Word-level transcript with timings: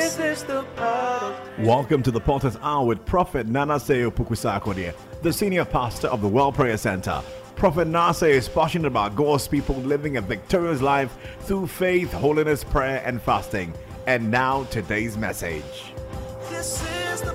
This 0.00 0.18
is 0.18 0.44
the 0.44 0.62
part 0.76 1.36
Welcome 1.58 2.02
to 2.04 2.10
the 2.10 2.20
Potter's 2.20 2.56
Hour 2.62 2.86
with 2.86 3.04
Prophet 3.04 3.46
Nanasei 3.46 4.10
Opoku-Sarkodie, 4.10 4.94
the 5.20 5.30
senior 5.30 5.66
pastor 5.66 6.08
of 6.08 6.22
the 6.22 6.26
World 6.26 6.54
Prayer 6.54 6.78
Center. 6.78 7.22
Prophet 7.54 7.86
Nase 7.86 8.26
is 8.26 8.48
passionate 8.48 8.86
about 8.86 9.14
God's 9.14 9.46
people 9.46 9.74
living 9.74 10.16
a 10.16 10.22
victorious 10.22 10.80
life 10.80 11.14
through 11.40 11.66
faith, 11.66 12.10
holiness, 12.14 12.64
prayer, 12.64 13.02
and 13.04 13.20
fasting. 13.20 13.74
And 14.06 14.30
now, 14.30 14.64
today's 14.70 15.18
message. 15.18 15.92
this 16.48 16.82
is 17.12 17.20
the. 17.20 17.34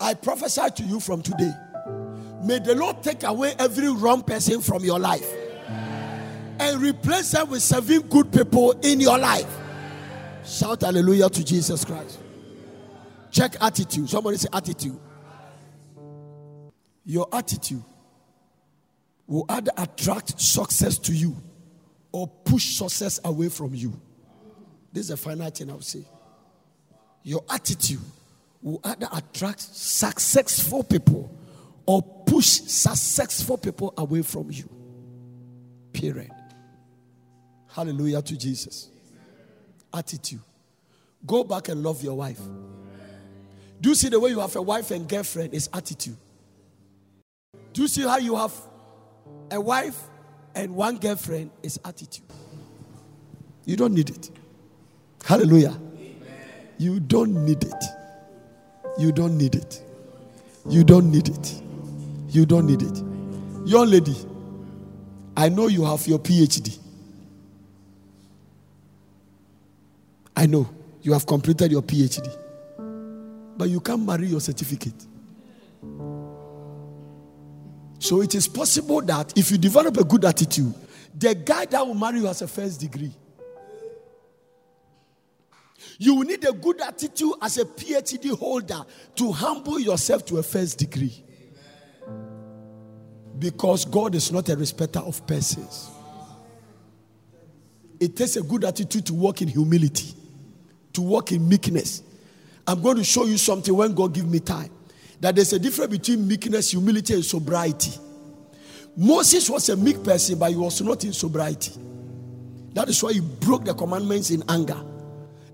I 0.00 0.14
prophesy 0.14 0.70
to 0.76 0.82
you 0.84 1.00
from 1.00 1.20
today. 1.20 1.52
May 2.42 2.60
the 2.60 2.74
Lord 2.74 3.02
take 3.02 3.24
away 3.24 3.54
every 3.58 3.90
wrong 3.90 4.22
person 4.22 4.62
from 4.62 4.82
your 4.82 4.98
life 4.98 5.45
and 6.60 6.80
replace 6.80 7.32
them 7.32 7.50
with 7.50 7.62
seven 7.62 8.02
good 8.02 8.32
people 8.32 8.72
in 8.82 9.00
your 9.00 9.18
life. 9.18 9.46
Shout 10.44 10.82
hallelujah 10.82 11.28
to 11.28 11.44
Jesus 11.44 11.84
Christ. 11.84 12.20
Check 13.30 13.56
attitude. 13.60 14.08
Somebody 14.08 14.36
say 14.38 14.48
attitude. 14.52 14.98
Your 17.04 17.28
attitude 17.32 17.82
will 19.26 19.44
either 19.48 19.72
attract 19.76 20.40
success 20.40 20.98
to 20.98 21.12
you 21.12 21.36
or 22.12 22.28
push 22.28 22.76
success 22.76 23.20
away 23.24 23.48
from 23.48 23.74
you. 23.74 23.92
This 24.92 25.02
is 25.02 25.08
the 25.08 25.16
final 25.16 25.50
thing 25.50 25.70
I'll 25.70 25.80
say. 25.80 26.04
Your 27.22 27.44
attitude 27.50 28.00
will 28.62 28.80
either 28.84 29.08
attract 29.12 29.60
successful 29.60 30.82
people 30.84 31.30
or 31.84 32.02
push 32.02 32.46
successful 32.46 33.58
people 33.58 33.92
away 33.96 34.22
from 34.22 34.50
you. 34.50 34.68
Period. 35.92 36.30
Hallelujah 37.76 38.22
to 38.22 38.38
Jesus. 38.38 38.88
Attitude. 39.92 40.40
Go 41.26 41.44
back 41.44 41.68
and 41.68 41.82
love 41.82 42.02
your 42.02 42.14
wife. 42.14 42.40
Do 43.82 43.90
you 43.90 43.94
see 43.94 44.08
the 44.08 44.18
way 44.18 44.30
you 44.30 44.40
have 44.40 44.56
a 44.56 44.62
wife 44.62 44.90
and 44.92 45.06
girlfriend 45.06 45.52
is 45.52 45.68
attitude? 45.74 46.16
Do 47.74 47.82
you 47.82 47.88
see 47.88 48.00
how 48.00 48.16
you 48.16 48.34
have 48.34 48.54
a 49.50 49.60
wife 49.60 50.00
and 50.54 50.74
one 50.74 50.96
girlfriend 50.96 51.50
is 51.62 51.78
attitude? 51.84 52.24
You 53.66 53.76
don't 53.76 53.92
need 53.92 54.08
it. 54.08 54.30
Hallelujah. 55.22 55.78
You 56.78 56.98
don't 56.98 57.44
need 57.44 57.62
it. 57.62 57.84
You 58.98 59.12
don't 59.12 59.36
need 59.36 59.54
it. 59.54 59.82
You 60.66 60.82
don't 60.82 61.10
need 61.10 61.28
it. 61.28 61.62
You 62.30 62.46
don't 62.46 62.66
need 62.66 62.80
it. 62.80 63.02
Young 63.68 63.90
lady, 63.90 64.16
I 65.36 65.50
know 65.50 65.66
you 65.66 65.84
have 65.84 66.06
your 66.06 66.20
PhD. 66.20 66.78
I 70.36 70.46
know 70.46 70.68
you 71.02 71.12
have 71.14 71.26
completed 71.26 71.72
your 71.72 71.82
PhD. 71.82 72.28
But 73.56 73.70
you 73.70 73.80
can't 73.80 74.04
marry 74.04 74.26
your 74.26 74.40
certificate. 74.40 75.06
So 77.98 78.20
it 78.20 78.34
is 78.34 78.46
possible 78.46 79.00
that 79.02 79.36
if 79.36 79.50
you 79.50 79.56
develop 79.56 79.96
a 79.96 80.04
good 80.04 80.24
attitude, 80.24 80.74
the 81.14 81.34
guy 81.34 81.64
that 81.64 81.86
will 81.86 81.94
marry 81.94 82.18
you 82.18 82.26
has 82.26 82.42
a 82.42 82.48
first 82.48 82.80
degree. 82.80 83.12
You 85.98 86.16
will 86.16 86.24
need 86.24 86.44
a 86.44 86.52
good 86.52 86.80
attitude 86.82 87.32
as 87.40 87.56
a 87.56 87.64
PhD 87.64 88.36
holder 88.36 88.84
to 89.14 89.32
humble 89.32 89.80
yourself 89.80 90.26
to 90.26 90.38
a 90.38 90.42
first 90.42 90.78
degree. 90.78 91.24
Because 93.38 93.86
God 93.86 94.14
is 94.14 94.30
not 94.30 94.48
a 94.50 94.56
respecter 94.56 94.98
of 94.98 95.26
persons. 95.26 95.90
It 97.98 98.14
takes 98.14 98.36
a 98.36 98.42
good 98.42 98.64
attitude 98.64 99.06
to 99.06 99.14
walk 99.14 99.40
in 99.40 99.48
humility, 99.48 100.14
to 100.96 101.02
walk 101.02 101.32
in 101.32 101.48
meekness. 101.48 102.02
I'm 102.66 102.82
going 102.82 102.96
to 102.96 103.04
show 103.04 103.24
you 103.24 103.38
something 103.38 103.74
when 103.74 103.94
God 103.94 104.12
give 104.12 104.28
me 104.28 104.40
time. 104.40 104.70
That 105.20 105.36
there's 105.36 105.52
a 105.52 105.58
difference 105.58 105.90
between 105.90 106.26
meekness, 106.26 106.72
humility, 106.72 107.14
and 107.14 107.24
sobriety. 107.24 107.92
Moses 108.96 109.48
was 109.48 109.68
a 109.68 109.76
meek 109.76 110.02
person, 110.02 110.38
but 110.38 110.50
he 110.50 110.56
was 110.56 110.80
not 110.82 111.04
in 111.04 111.12
sobriety. 111.12 111.72
That 112.74 112.88
is 112.88 113.02
why 113.02 113.12
he 113.12 113.20
broke 113.20 113.64
the 113.64 113.74
commandments 113.74 114.30
in 114.30 114.42
anger. 114.48 114.80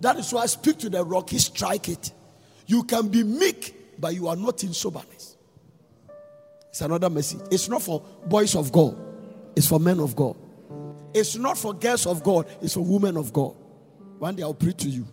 That 0.00 0.16
is 0.16 0.32
why 0.32 0.42
I 0.42 0.46
speak 0.46 0.78
to 0.78 0.90
the 0.90 1.04
rock, 1.04 1.30
he 1.30 1.38
strike 1.38 1.88
it. 1.88 2.12
You 2.66 2.82
can 2.84 3.08
be 3.08 3.22
meek, 3.22 4.00
but 4.00 4.14
you 4.14 4.28
are 4.28 4.36
not 4.36 4.64
in 4.64 4.72
soberness. 4.72 5.36
It's 6.70 6.80
another 6.80 7.10
message. 7.10 7.40
It's 7.50 7.68
not 7.68 7.82
for 7.82 8.00
boys 8.26 8.56
of 8.56 8.72
God, 8.72 8.96
it's 9.54 9.68
for 9.68 9.78
men 9.78 10.00
of 10.00 10.16
God. 10.16 10.36
It's 11.14 11.36
not 11.36 11.58
for 11.58 11.74
girls 11.74 12.06
of 12.06 12.22
God, 12.22 12.46
it's 12.62 12.74
for 12.74 12.84
women 12.84 13.16
of 13.16 13.32
God. 13.32 13.54
One 14.18 14.34
day 14.34 14.42
I'll 14.42 14.54
preach 14.54 14.78
to 14.78 14.88
you. 14.88 15.06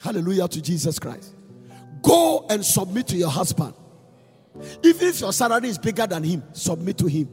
Hallelujah 0.00 0.48
to 0.48 0.62
Jesus 0.62 0.98
Christ. 0.98 1.34
Go 2.02 2.46
and 2.48 2.64
submit 2.64 3.06
to 3.08 3.16
your 3.16 3.28
husband. 3.28 3.74
Even 4.82 5.08
if 5.08 5.20
your 5.20 5.32
salary 5.32 5.68
is 5.68 5.78
bigger 5.78 6.06
than 6.06 6.24
him, 6.24 6.42
submit 6.52 6.98
to 6.98 7.06
him. 7.06 7.28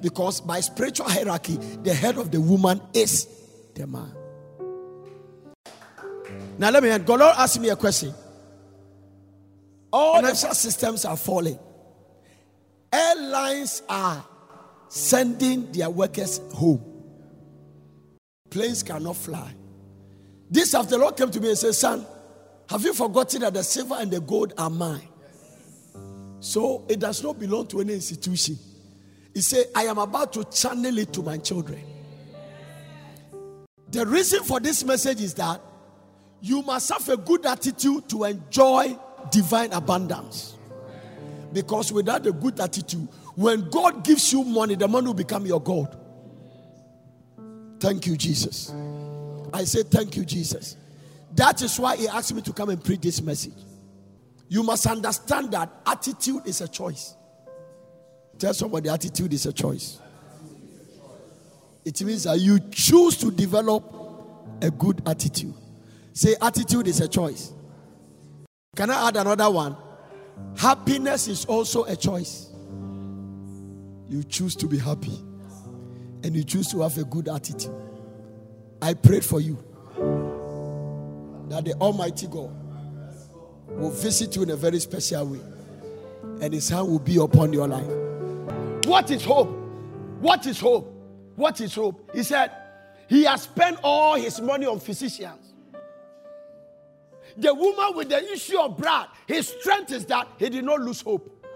Because 0.00 0.40
by 0.40 0.60
spiritual 0.60 1.08
hierarchy, 1.08 1.56
the 1.82 1.92
head 1.92 2.16
of 2.16 2.30
the 2.30 2.40
woman 2.40 2.80
is 2.94 3.28
the 3.74 3.86
man. 3.86 4.12
Now 6.58 6.70
let 6.70 6.82
me 6.82 6.88
end. 6.88 7.06
God 7.06 7.20
Lord 7.20 7.34
asked 7.36 7.60
me 7.60 7.68
a 7.68 7.76
question. 7.76 8.14
All 9.92 10.16
financial 10.16 10.54
systems 10.54 11.04
are 11.04 11.16
falling. 11.16 11.58
Airlines 12.92 13.82
are 13.88 14.24
sending 14.88 15.70
their 15.72 15.90
workers 15.90 16.40
home. 16.54 16.84
Planes 18.48 18.82
cannot 18.82 19.16
fly. 19.16 19.54
This 20.50 20.74
after 20.74 20.90
the 20.90 20.98
Lord 20.98 21.16
came 21.16 21.30
to 21.30 21.40
me 21.40 21.50
and 21.50 21.58
said, 21.58 21.74
Son, 21.74 22.04
have 22.68 22.82
you 22.82 22.92
forgotten 22.92 23.42
that 23.42 23.54
the 23.54 23.62
silver 23.62 23.94
and 23.98 24.10
the 24.10 24.20
gold 24.20 24.52
are 24.58 24.70
mine? 24.70 25.08
So 26.40 26.84
it 26.88 26.98
does 26.98 27.22
not 27.22 27.38
belong 27.38 27.66
to 27.68 27.80
any 27.80 27.94
institution. 27.94 28.58
He 29.32 29.42
said, 29.42 29.66
I 29.74 29.84
am 29.84 29.98
about 29.98 30.32
to 30.32 30.44
channel 30.44 30.98
it 30.98 31.12
to 31.12 31.22
my 31.22 31.38
children. 31.38 31.82
The 33.90 34.06
reason 34.06 34.42
for 34.42 34.60
this 34.60 34.84
message 34.84 35.20
is 35.20 35.34
that 35.34 35.60
you 36.40 36.62
must 36.62 36.90
have 36.90 37.08
a 37.08 37.16
good 37.16 37.44
attitude 37.46 38.08
to 38.08 38.24
enjoy 38.24 38.96
divine 39.30 39.72
abundance. 39.72 40.56
Because 41.52 41.92
without 41.92 42.26
a 42.26 42.32
good 42.32 42.58
attitude, 42.60 43.08
when 43.34 43.68
God 43.68 44.04
gives 44.04 44.32
you 44.32 44.44
money, 44.44 44.74
the 44.74 44.88
money 44.88 45.08
will 45.08 45.14
become 45.14 45.46
your 45.46 45.60
God. 45.60 45.96
Thank 47.78 48.06
you, 48.06 48.16
Jesus. 48.16 48.72
I 49.52 49.64
say, 49.64 49.82
Thank 49.82 50.16
you, 50.16 50.24
Jesus. 50.24 50.76
That 51.34 51.62
is 51.62 51.78
why 51.78 51.96
He 51.96 52.08
asked 52.08 52.34
me 52.34 52.42
to 52.42 52.52
come 52.52 52.70
and 52.70 52.82
preach 52.82 53.00
this 53.00 53.22
message. 53.22 53.54
You 54.48 54.62
must 54.62 54.86
understand 54.86 55.52
that 55.52 55.70
attitude 55.86 56.42
is 56.46 56.60
a 56.60 56.68
choice. 56.68 57.14
Tell 58.38 58.52
somebody, 58.54 58.88
attitude 58.88 59.32
is 59.32 59.46
a 59.46 59.52
choice. 59.52 60.00
It 61.84 62.02
means 62.02 62.24
that 62.24 62.38
you 62.38 62.58
choose 62.70 63.16
to 63.18 63.30
develop 63.30 63.84
a 64.60 64.70
good 64.70 65.02
attitude. 65.06 65.54
Say, 66.12 66.34
attitude 66.40 66.88
is 66.88 67.00
a 67.00 67.08
choice. 67.08 67.52
Can 68.76 68.90
I 68.90 69.08
add 69.08 69.16
another 69.16 69.50
one? 69.50 69.76
Happiness 70.56 71.28
is 71.28 71.44
also 71.44 71.84
a 71.84 71.96
choice. 71.96 72.48
You 74.08 74.24
choose 74.24 74.56
to 74.56 74.66
be 74.66 74.78
happy 74.78 75.18
and 76.24 76.34
you 76.34 76.44
choose 76.44 76.68
to 76.68 76.80
have 76.80 76.98
a 76.98 77.04
good 77.04 77.28
attitude. 77.28 77.72
I 78.82 78.94
prayed 78.94 79.24
for 79.24 79.40
you 79.40 79.56
that 81.48 81.64
the 81.64 81.74
Almighty 81.80 82.26
God 82.26 82.50
will 83.68 83.90
visit 83.90 84.34
you 84.36 84.42
in 84.42 84.50
a 84.50 84.56
very 84.56 84.80
special 84.80 85.26
way 85.26 85.40
and 86.40 86.54
His 86.54 86.68
hand 86.68 86.88
will 86.88 86.98
be 86.98 87.16
upon 87.18 87.52
your 87.52 87.68
life. 87.68 88.86
What 88.86 89.10
is 89.10 89.24
hope? 89.24 89.48
What 90.20 90.46
is 90.46 90.58
hope? 90.58 90.92
What 91.36 91.60
is 91.60 91.74
hope? 91.74 92.10
He 92.14 92.22
said, 92.22 92.50
He 93.08 93.24
has 93.24 93.42
spent 93.42 93.78
all 93.82 94.16
his 94.16 94.40
money 94.40 94.66
on 94.66 94.80
physicians. 94.80 95.54
The 97.36 97.54
woman 97.54 97.96
with 97.96 98.08
the 98.08 98.22
issue 98.32 98.58
of 98.58 98.76
blood, 98.76 99.08
his 99.26 99.48
strength 99.48 99.92
is 99.92 100.04
that 100.06 100.28
he 100.38 100.48
did 100.50 100.64
not 100.64 100.80
lose 100.80 101.00
hope. 101.00 101.46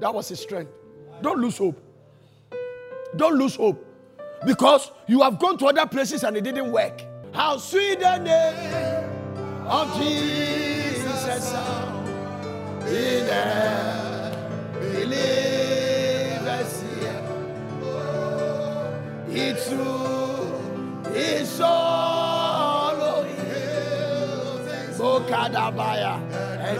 That 0.00 0.12
was 0.12 0.28
his 0.28 0.40
strength. 0.40 0.70
Don't 1.22 1.38
lose 1.40 1.58
hope. 1.58 1.80
Don't 3.16 3.36
lose 3.36 3.56
hope. 3.56 3.84
Because 4.46 4.90
you 5.06 5.22
have 5.22 5.38
gone 5.38 5.58
to 5.58 5.66
other 5.66 5.86
places 5.86 6.24
and 6.24 6.36
it 6.36 6.44
didn't 6.44 6.70
work. 6.72 7.02
How 7.32 7.56
sweet 7.58 8.00
the 8.00 8.18
name 8.18 9.10
of 9.66 9.96
Jesus 9.98 11.44
sound 11.44 12.08
in 12.88 13.26
the 13.26 14.36
believers 14.80 15.62
here. 16.82 17.22
It's 19.28 19.68
true, 19.68 20.60
it's 21.14 21.60
all. 21.60 22.18
Bokadabaya 25.18 26.20
and 26.60 26.78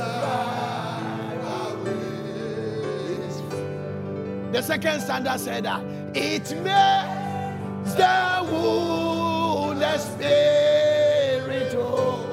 The 4.55 4.63
second 4.63 5.01
standard 5.01 5.41
said 5.41 5.65
that 5.65 5.83
it 6.15 6.51
may 6.63 7.08
the 7.99 8.47
wounded 8.53 10.01
spirit, 10.01 11.75
oh, 11.77 12.25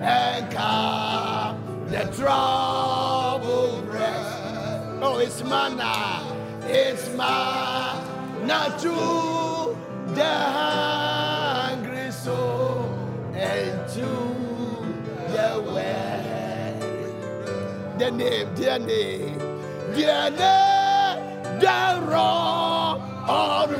and 0.00 0.50
calm 0.50 1.58
the 1.88 2.04
troubled 2.16 3.84
breast. 3.84 4.38
Oh, 5.02 5.18
it's 5.18 5.44
manna, 5.44 6.24
it's 6.62 7.08
manna 7.10 8.60
to 8.80 9.76
the 10.14 10.34
hungry 10.58 12.10
soul 12.10 12.88
and 13.34 13.86
to 13.90 14.08
the 15.34 15.48
weary. 15.70 16.78
The 17.98 18.10
name, 18.10 18.54
their 18.54 18.78
name, 18.78 19.38
their 19.92 20.30
name, 20.30 21.60
the 21.60 22.02
rock 22.06 23.00
on 23.28 23.70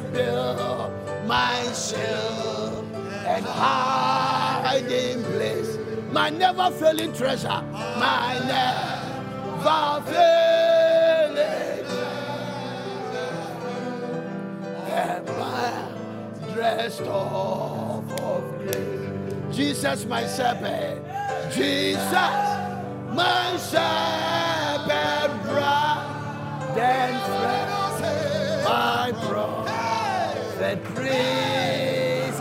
build 0.00 0.92
my 1.26 1.62
shield 1.72 2.84
and 3.26 3.44
hiding 3.44 5.22
place. 5.24 5.78
My 6.10 6.30
never 6.30 6.70
failing 6.70 7.12
treasure, 7.12 7.62
my 7.98 8.38
never 8.46 10.02
failing 10.10 11.52
and 14.92 15.26
my 15.26 16.52
dressed 16.54 17.02
off 17.02 18.10
of 18.20 18.58
grace. 18.58 19.56
Jesus, 19.56 20.04
my 20.06 20.26
shepherd, 20.26 21.00
Jesus, 21.52 22.12
my 22.12 23.58
shepherd, 23.70 25.30
brother 25.44 26.80
and 26.80 27.20
friend, 27.22 28.64
my 28.64 29.12
prophet, 30.62 30.84
praise. 30.94 32.38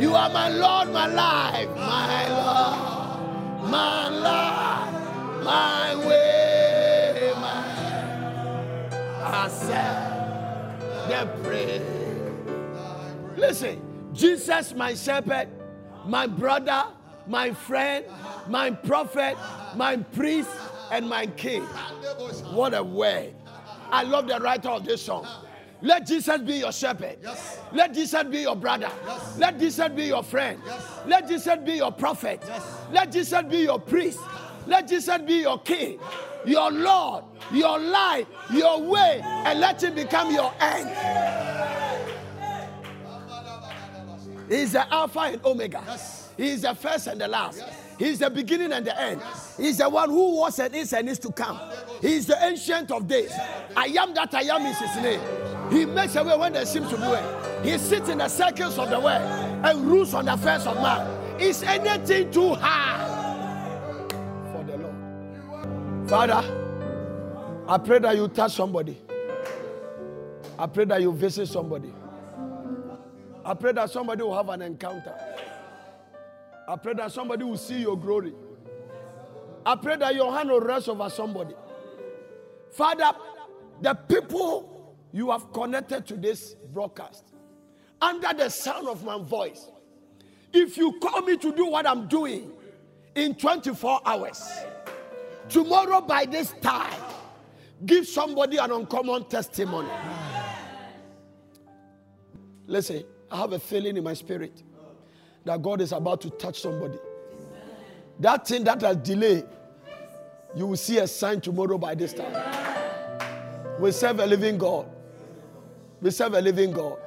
You 0.00 0.14
are 0.14 0.30
my 0.30 0.48
Lord, 0.48 0.90
my 0.90 1.06
life, 1.06 1.68
my 1.76 2.28
Lord, 2.28 3.70
my 3.70 4.08
life, 4.08 5.44
my 5.44 5.96
way, 6.06 7.32
my 7.36 7.64
accept 9.44 10.80
the 11.08 11.26
praise. 11.42 11.82
Listen, 13.36 13.82
Jesus, 14.14 14.74
my 14.74 14.94
shepherd, 14.94 15.48
my 16.06 16.26
brother, 16.26 16.84
my 17.26 17.52
friend, 17.52 18.06
my 18.48 18.70
prophet, 18.70 19.36
my 19.76 19.96
priest, 19.98 20.50
and 20.90 21.06
my 21.08 21.26
king. 21.26 21.62
What 22.54 22.72
a 22.74 22.82
word. 22.82 23.34
I 23.92 24.04
love 24.04 24.26
the 24.26 24.40
writer 24.40 24.70
of 24.70 24.84
this 24.84 25.02
song. 25.02 25.26
Let 25.82 26.06
Jesus 26.06 26.40
be 26.42 26.54
your 26.56 26.72
shepherd. 26.72 27.18
Yes. 27.22 27.58
Let 27.72 27.94
Jesus 27.94 28.22
be 28.24 28.40
your 28.40 28.56
brother. 28.56 28.90
Yes. 29.06 29.38
Let 29.38 29.58
Jesus 29.58 29.88
be 29.88 30.04
your 30.04 30.22
friend. 30.22 30.60
Yes. 30.66 31.00
Let 31.06 31.28
Jesus 31.28 31.58
be 31.64 31.72
your 31.74 31.92
prophet. 31.92 32.42
Let 32.92 33.12
Jesus 33.12 33.42
be 33.48 33.58
your 33.58 33.80
priest. 33.80 34.18
Let 34.66 34.88
Jesus 34.88 35.18
be 35.22 35.40
your 35.40 35.58
king, 35.60 35.98
your 36.44 36.70
Lord, 36.70 37.24
your 37.50 37.78
life, 37.78 38.26
your 38.52 38.80
way, 38.82 39.20
and 39.24 39.58
let 39.58 39.82
him 39.82 39.94
become 39.94 40.32
your 40.32 40.52
end. 40.60 40.90
He's 44.48 44.72
the 44.72 44.92
Alpha 44.92 45.20
and 45.20 45.44
Omega. 45.44 45.82
He's 46.36 46.62
the 46.62 46.74
first 46.74 47.06
and 47.06 47.20
the 47.20 47.28
last. 47.28 47.62
He's 47.98 48.18
the 48.18 48.30
beginning 48.30 48.72
and 48.72 48.86
the 48.86 48.98
end. 49.00 49.20
He's 49.56 49.78
the 49.78 49.88
one 49.88 50.08
who 50.10 50.36
was 50.36 50.58
and 50.58 50.74
is 50.74 50.92
and 50.92 51.08
is 51.08 51.18
to 51.20 51.32
come. 51.32 51.60
He's 52.00 52.26
the 52.26 52.42
ancient 52.44 52.90
of 52.90 53.06
days. 53.06 53.32
I 53.76 53.86
am 53.86 54.14
that 54.14 54.34
I 54.34 54.42
am 54.42 54.66
is 54.66 54.78
his 54.78 54.96
name. 55.02 55.20
He 55.70 55.84
makes 55.86 56.16
a 56.16 56.24
way 56.24 56.36
when 56.36 56.52
there 56.52 56.66
seems 56.66 56.88
to 56.90 56.96
be 56.96 57.02
way. 57.02 57.60
He 57.62 57.78
sits 57.78 58.08
in 58.08 58.18
the 58.18 58.28
circles 58.28 58.78
of 58.78 58.90
the 58.90 58.98
world 58.98 59.22
and 59.64 59.86
rules 59.86 60.14
on 60.14 60.24
the 60.24 60.34
affairs 60.34 60.66
of 60.66 60.76
man. 60.76 61.40
Is 61.40 61.62
anything 61.62 62.30
too 62.30 62.54
hard 62.54 64.10
for 64.52 64.64
the 64.64 64.76
Lord? 64.76 66.08
Father, 66.08 66.42
I 67.68 67.78
pray 67.78 68.00
that 68.00 68.16
you 68.16 68.28
touch 68.28 68.52
somebody. 68.52 69.00
I 70.58 70.66
pray 70.66 70.84
that 70.86 71.00
you 71.00 71.12
visit 71.12 71.46
somebody. 71.46 71.92
I 73.44 73.54
pray 73.54 73.72
that 73.72 73.90
somebody 73.90 74.22
will 74.22 74.36
have 74.36 74.48
an 74.48 74.62
encounter. 74.62 75.14
I 76.68 76.76
pray 76.76 76.94
that 76.94 77.12
somebody 77.12 77.44
will 77.44 77.56
see 77.56 77.80
your 77.80 77.96
glory. 77.96 78.34
I 79.64 79.76
pray 79.76 79.96
that 79.96 80.14
your 80.14 80.32
hand 80.32 80.50
will 80.50 80.60
rest 80.60 80.88
over 80.88 81.08
somebody. 81.08 81.54
Father, 82.70 83.12
the 83.80 83.94
people 83.94 84.69
you 85.12 85.30
have 85.30 85.52
connected 85.52 86.06
to 86.06 86.16
this 86.16 86.54
broadcast, 86.72 87.24
under 88.00 88.32
the 88.32 88.48
sound 88.48 88.88
of 88.88 89.04
my 89.04 89.18
voice, 89.18 89.68
if 90.52 90.76
you 90.76 90.98
call 91.00 91.22
me 91.22 91.36
to 91.36 91.52
do 91.52 91.66
what 91.66 91.86
I'm 91.86 92.08
doing 92.08 92.52
in 93.14 93.34
24 93.34 94.00
hours, 94.04 94.50
tomorrow 95.48 96.00
by 96.00 96.24
this 96.24 96.54
time, 96.60 97.00
give 97.86 98.06
somebody 98.06 98.56
an 98.56 98.70
uncommon 98.70 99.24
testimony. 99.24 99.90
Listen, 102.66 103.04
I 103.30 103.38
have 103.38 103.52
a 103.52 103.58
feeling 103.58 103.96
in 103.96 104.04
my 104.04 104.14
spirit 104.14 104.62
that 105.44 105.60
God 105.62 105.80
is 105.80 105.92
about 105.92 106.20
to 106.22 106.30
touch 106.30 106.60
somebody. 106.60 106.98
That 108.20 108.46
thing 108.46 108.64
that 108.64 108.80
has 108.82 108.96
delayed, 108.98 109.44
you 110.54 110.66
will 110.66 110.76
see 110.76 110.98
a 110.98 111.06
sign 111.06 111.40
tomorrow 111.40 111.78
by 111.78 111.94
this 111.94 112.12
time. 112.12 112.34
We 113.80 113.92
serve 113.92 114.20
a 114.20 114.26
living 114.26 114.58
God. 114.58 114.86
We 116.02 116.10
serve 116.10 116.34
a 116.34 116.40
living 116.40 116.72
God. 116.72 116.98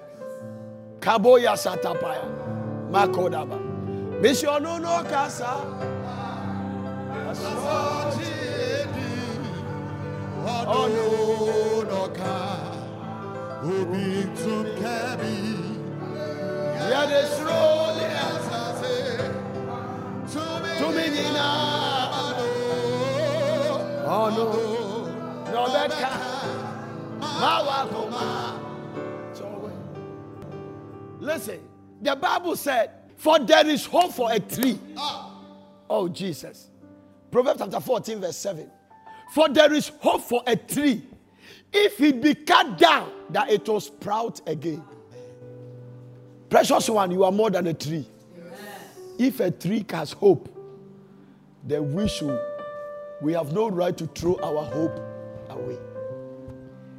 Kaboya 1.00 1.54
satapaya. 1.58 2.26
Makodaba. 2.92 3.60
Missiono 4.22 4.78
no 4.80 5.04
casa. 5.04 5.54
ọdún 10.80 11.90
ọ̀ka 12.04 12.36
òbí 13.74 14.06
tún 14.38 14.66
kẹ́bi 14.80 15.34
Yede 16.92 17.22
srole 17.34 18.06
ẹ̀sàsẹ̀ 18.28 19.02
túnmí 20.32 20.72
tumina. 20.80 21.48
Ono. 24.22 24.46
No 25.54 25.62
beka. 25.74 26.12
Mawa 27.42 27.80
koma. 27.92 28.53
Listen, 31.34 31.60
the 32.00 32.16
Bible 32.16 32.56
said, 32.56 32.92
For 33.18 33.40
there 33.40 33.68
is 33.68 33.86
hope 33.86 34.14
for 34.14 34.32
a 34.32 34.40
tree. 34.40 34.80
Ah. 34.96 35.32
Oh, 35.90 36.08
Jesus. 36.08 36.70
Proverbs 37.32 37.60
chapter 37.60 37.80
14, 37.80 38.22
verse 38.22 38.38
7. 38.38 38.70
For 39.34 39.50
there 39.50 39.74
is 39.74 39.88
hope 40.00 40.22
for 40.22 40.44
a 40.46 40.56
tree. 40.56 41.02
If 41.72 42.00
it 42.02 42.22
be 42.22 42.36
cut 42.36 42.78
down, 42.78 43.12
that 43.32 43.50
it 43.50 43.68
will 43.68 43.80
sprout 43.80 44.42
again. 44.48 44.84
Precious 46.52 46.88
one, 46.88 47.10
you 47.10 47.24
are 47.24 47.32
more 47.32 47.50
than 47.50 47.66
a 47.66 47.74
tree. 47.74 48.08
If 49.18 49.40
a 49.40 49.50
tree 49.50 49.84
has 49.90 50.12
hope, 50.12 50.50
then 51.64 51.94
we 51.94 52.08
should, 52.08 52.40
we 53.24 53.34
have 53.34 53.54
no 53.54 53.72
right 53.72 53.98
to 53.98 54.06
throw 54.06 54.36
our 54.36 54.66
hope 54.66 55.00
away. 55.50 55.80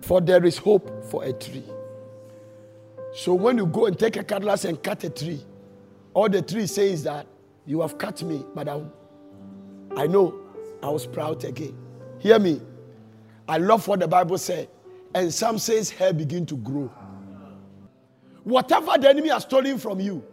For 0.01 0.21
there 0.21 0.45
is 0.45 0.59
hope 0.59 1.05
for 1.05 1.23
a 1.23 1.33
tree. 1.33 1.63
So 3.15 3.33
when 3.33 3.57
you 3.59 3.67
go 3.67 3.87
and 3.87 3.97
take 3.97 4.17
a 4.17 4.25
cutlass 4.25 4.65
and 4.65 4.83
cut 4.83 5.05
a 5.05 5.11
tree, 5.11 5.41
all 6.15 6.29
the 6.29 6.43
tree 6.43 6.67
says 6.67 7.05
that 7.05 7.27
you 7.65 7.81
have 7.81 7.97
cut 7.97 8.21
me, 8.25 8.45
but 8.55 8.69
I, 8.69 8.83
I 9.97 10.09
know 10.09 10.35
I 10.83 10.89
will 10.89 10.99
sprout 10.99 11.45
again. 11.45 11.77
Hear 12.19 12.41
me. 12.41 12.61
I 13.49 13.59
love 13.59 13.87
what 13.87 14.01
the 14.01 14.09
Bible 14.09 14.37
said. 14.37 14.69
And 15.15 15.33
some 15.33 15.59
says 15.59 15.91
hair 15.91 16.13
begin 16.13 16.45
to 16.47 16.57
grow. 16.57 16.93
Whatever 18.43 18.99
the 18.99 19.09
enemy 19.11 19.29
has 19.29 19.43
stolen 19.43 19.79
from 19.79 20.01
you, 20.01 20.25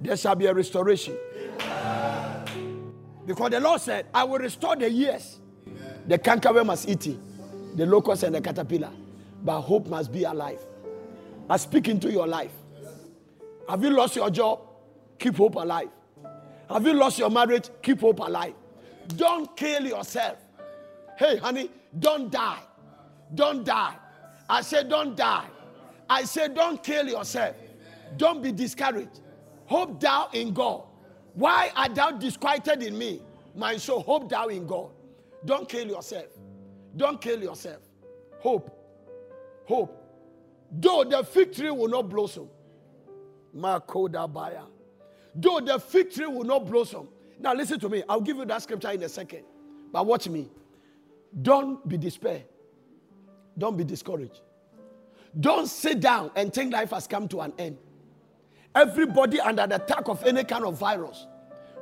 there 0.00 0.16
shall 0.16 0.34
be 0.34 0.46
a 0.46 0.52
restoration. 0.52 1.16
Because 3.24 3.50
the 3.50 3.60
Lord 3.60 3.80
said, 3.80 4.06
I 4.12 4.24
will 4.24 4.38
restore 4.38 4.74
the 4.74 4.90
years. 4.90 5.38
The 6.08 6.18
cankerworm 6.18 6.66
must 6.66 6.88
eat 6.88 7.06
it, 7.06 7.76
the 7.76 7.86
locust 7.86 8.24
and 8.24 8.34
the 8.34 8.40
caterpillar. 8.40 8.90
But 9.42 9.60
hope 9.60 9.86
must 9.86 10.10
be 10.12 10.24
alive. 10.24 10.60
I 11.48 11.56
speak 11.56 11.88
into 11.88 12.10
your 12.10 12.26
life. 12.26 12.52
Have 13.68 13.82
you 13.82 13.90
lost 13.90 14.16
your 14.16 14.30
job? 14.30 14.60
Keep 15.18 15.36
hope 15.36 15.56
alive. 15.56 15.88
Have 16.68 16.86
you 16.86 16.94
lost 16.94 17.18
your 17.18 17.30
marriage? 17.30 17.68
Keep 17.82 18.00
hope 18.00 18.20
alive. 18.20 18.54
Don't 19.16 19.54
kill 19.56 19.84
yourself. 19.84 20.38
Hey, 21.18 21.36
honey, 21.36 21.70
don't 21.98 22.30
die. 22.30 22.60
Don't 23.34 23.64
die. 23.64 23.94
I 24.48 24.60
say, 24.62 24.84
don't 24.84 25.16
die. 25.16 25.46
I 26.08 26.24
say, 26.24 26.48
don't 26.48 26.82
kill 26.82 27.06
yourself. 27.08 27.56
Don't 28.16 28.42
be 28.42 28.52
discouraged. 28.52 29.20
Hope 29.66 30.00
thou 30.00 30.28
in 30.32 30.52
God. 30.52 30.82
Why 31.34 31.70
art 31.74 31.94
thou 31.94 32.12
disquieted 32.12 32.82
in 32.82 32.96
me? 32.96 33.22
My 33.54 33.76
soul, 33.76 34.00
hope 34.00 34.28
thou 34.28 34.48
in 34.48 34.66
God. 34.66 34.90
Don't 35.44 35.68
kill 35.68 35.86
yourself. 35.86 36.26
Don't 36.96 37.20
kill 37.20 37.42
yourself. 37.42 37.80
Hope. 38.40 38.70
Hope. 39.66 40.03
Though 40.76 41.04
the 41.04 41.22
fig 41.22 41.54
tree 41.54 41.70
will 41.70 41.88
not 41.88 42.08
blossom. 42.08 42.48
Makoda 43.56 44.32
Baya. 44.32 44.62
Though 45.34 45.60
the 45.60 45.78
fig 45.78 46.10
tree 46.10 46.26
will 46.26 46.44
not 46.44 46.66
blossom. 46.66 47.08
Now 47.38 47.54
listen 47.54 47.78
to 47.80 47.88
me. 47.88 48.02
I'll 48.08 48.20
give 48.20 48.36
you 48.36 48.44
that 48.46 48.62
scripture 48.62 48.90
in 48.90 49.02
a 49.02 49.08
second. 49.08 49.44
But 49.92 50.06
watch 50.06 50.28
me. 50.28 50.50
Don't 51.42 51.86
be 51.88 51.96
despair. 51.96 52.42
Don't 53.56 53.76
be 53.76 53.84
discouraged. 53.84 54.40
Don't 55.38 55.66
sit 55.66 56.00
down 56.00 56.30
and 56.36 56.52
think 56.52 56.72
life 56.72 56.90
has 56.90 57.06
come 57.06 57.28
to 57.28 57.40
an 57.40 57.52
end. 57.58 57.78
Everybody 58.74 59.40
under 59.40 59.66
the 59.66 59.76
attack 59.76 60.08
of 60.08 60.24
any 60.24 60.44
kind 60.44 60.64
of 60.64 60.78
virus, 60.78 61.26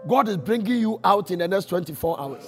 God 0.06 0.28
is 0.28 0.36
bringing 0.36 0.78
you 0.78 1.00
out 1.04 1.30
in 1.30 1.38
the 1.38 1.48
next 1.48 1.66
24 1.66 2.20
hours. 2.20 2.44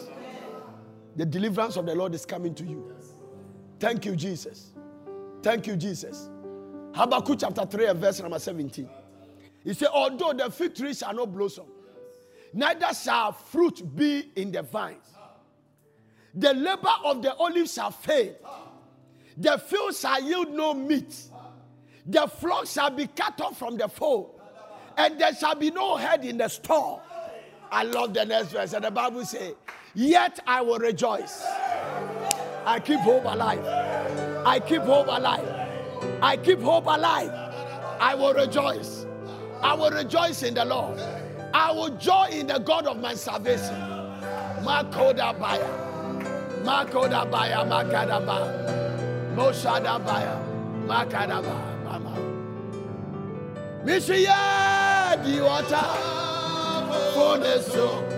The 1.17 1.25
deliverance 1.25 1.77
of 1.77 1.87
the 1.87 1.95
Lord 1.95 2.15
is 2.15 2.27
coming 2.27 2.55
to 2.57 2.65
you. 2.65 2.93
Thank 3.79 4.05
you, 4.05 4.17
Jesus. 4.17 4.73
Thank 5.43 5.67
you, 5.67 5.77
Jesus. 5.77 6.31
Habakkuk 6.95 7.39
chapter 7.41 7.67
3 7.67 7.87
and 7.87 8.01
verse 8.01 8.21
number 8.21 8.39
17. 8.39 8.89
He 9.65 9.75
said, 9.75 9.89
Although 9.93 10.33
the 10.33 10.51
fig 10.51 10.75
tree 10.75 10.95
shall 10.95 11.13
not 11.13 11.33
blossom, 11.33 11.67
neither 12.53 12.95
shall 12.95 13.33
fruit 13.33 13.83
be 13.97 14.31
in 14.37 14.53
the 14.53 14.63
vines. 14.63 15.07
The 16.35 16.53
labor 16.55 16.95
of 17.05 17.23
the 17.23 17.35
olive 17.35 17.69
shall 17.69 17.91
fail. 17.91 18.35
The 19.37 19.59
field 19.59 19.95
shall 19.97 20.23
yield 20.23 20.51
no 20.51 20.75
meat. 20.75 21.15
The 22.07 22.27
flock 22.29 22.67
shall 22.67 22.91
be 22.91 23.07
cut 23.07 23.41
off 23.41 23.59
from 23.59 23.77
the 23.77 23.89
fold. 23.89 24.41
And 24.97 25.19
there 25.19 25.35
shall 25.35 25.55
be 25.57 25.71
no 25.71 25.97
head 25.97 26.25
in 26.25 26.39
the 26.39 26.49
store. 26.49 27.01
I 27.73 27.83
love 27.83 28.15
the 28.15 28.25
next 28.25 28.53
verse. 28.53 28.73
And 28.73 28.85
the 28.85 28.91
Bible 28.91 29.25
says, 29.25 29.55
Yet 29.95 30.39
I 30.47 30.61
will 30.61 30.79
rejoice. 30.79 31.43
I 32.67 32.81
keep 32.85 33.01
hope 33.01 33.25
alive. 33.25 33.65
I 34.47 34.61
keep 34.61 34.83
hope 34.83 35.09
alive. 35.09 35.54
I 36.25 36.39
keep 36.39 36.63
hope 36.63 36.87
alive. 36.87 37.31
I 38.01 38.15
will 38.15 38.33
rejoice. 38.33 39.05
I 39.61 39.75
will 39.75 39.91
rejoice 39.91 40.43
in 40.43 40.55
the 40.55 40.65
Lord. 40.65 40.99
I 41.53 41.71
will 41.71 41.91
joy 41.99 42.29
in 42.31 42.47
the 42.47 42.59
God 42.61 42.87
of 42.87 42.99
my 42.99 43.13
salvation. 43.15 43.75
Makoda 44.65 45.39
Baya. 45.39 45.69
Makoda 46.65 47.31
Baya. 47.31 47.59
Makadaba. 47.67 48.39
Moshada 49.37 50.03
Baya. 50.03 50.41
Makadaba. 50.87 51.85
Mama. 51.85 52.17
Mishiya 53.85 55.23
Diwata. 55.23 55.85
Foneso. 57.13 58.15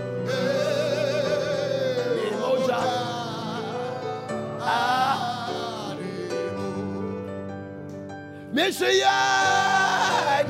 Moja. 8.57 8.65
Mishiya 8.65 9.17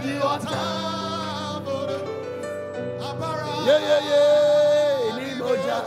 Diwata. 0.03 0.61
Yeah, 3.67 3.81
yeah, 3.81 4.03
yeah. 4.11 5.17
Ni 5.19 5.35
moja. 5.41 5.79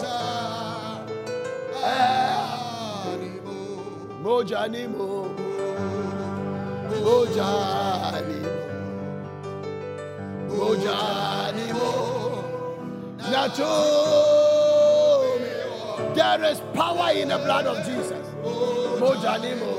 Ah. 1.81 3.05
Moja 4.21 4.67
ni 4.69 4.87
mo. 4.87 5.29
Moja 6.91 7.49
ni 8.27 8.39
mo. 8.43 8.59
Moja 10.49 10.97
ni 11.55 11.73
mo. 11.73 11.89
Nacho. 13.31 13.73
There 16.15 16.43
is 16.51 16.61
power 16.73 17.11
in 17.13 17.29
the 17.29 17.37
blood 17.37 17.65
of 17.65 17.77
Jesus. 17.85 18.27
Moja 18.99 19.39
ni 19.41 19.55
mo. 19.55 19.78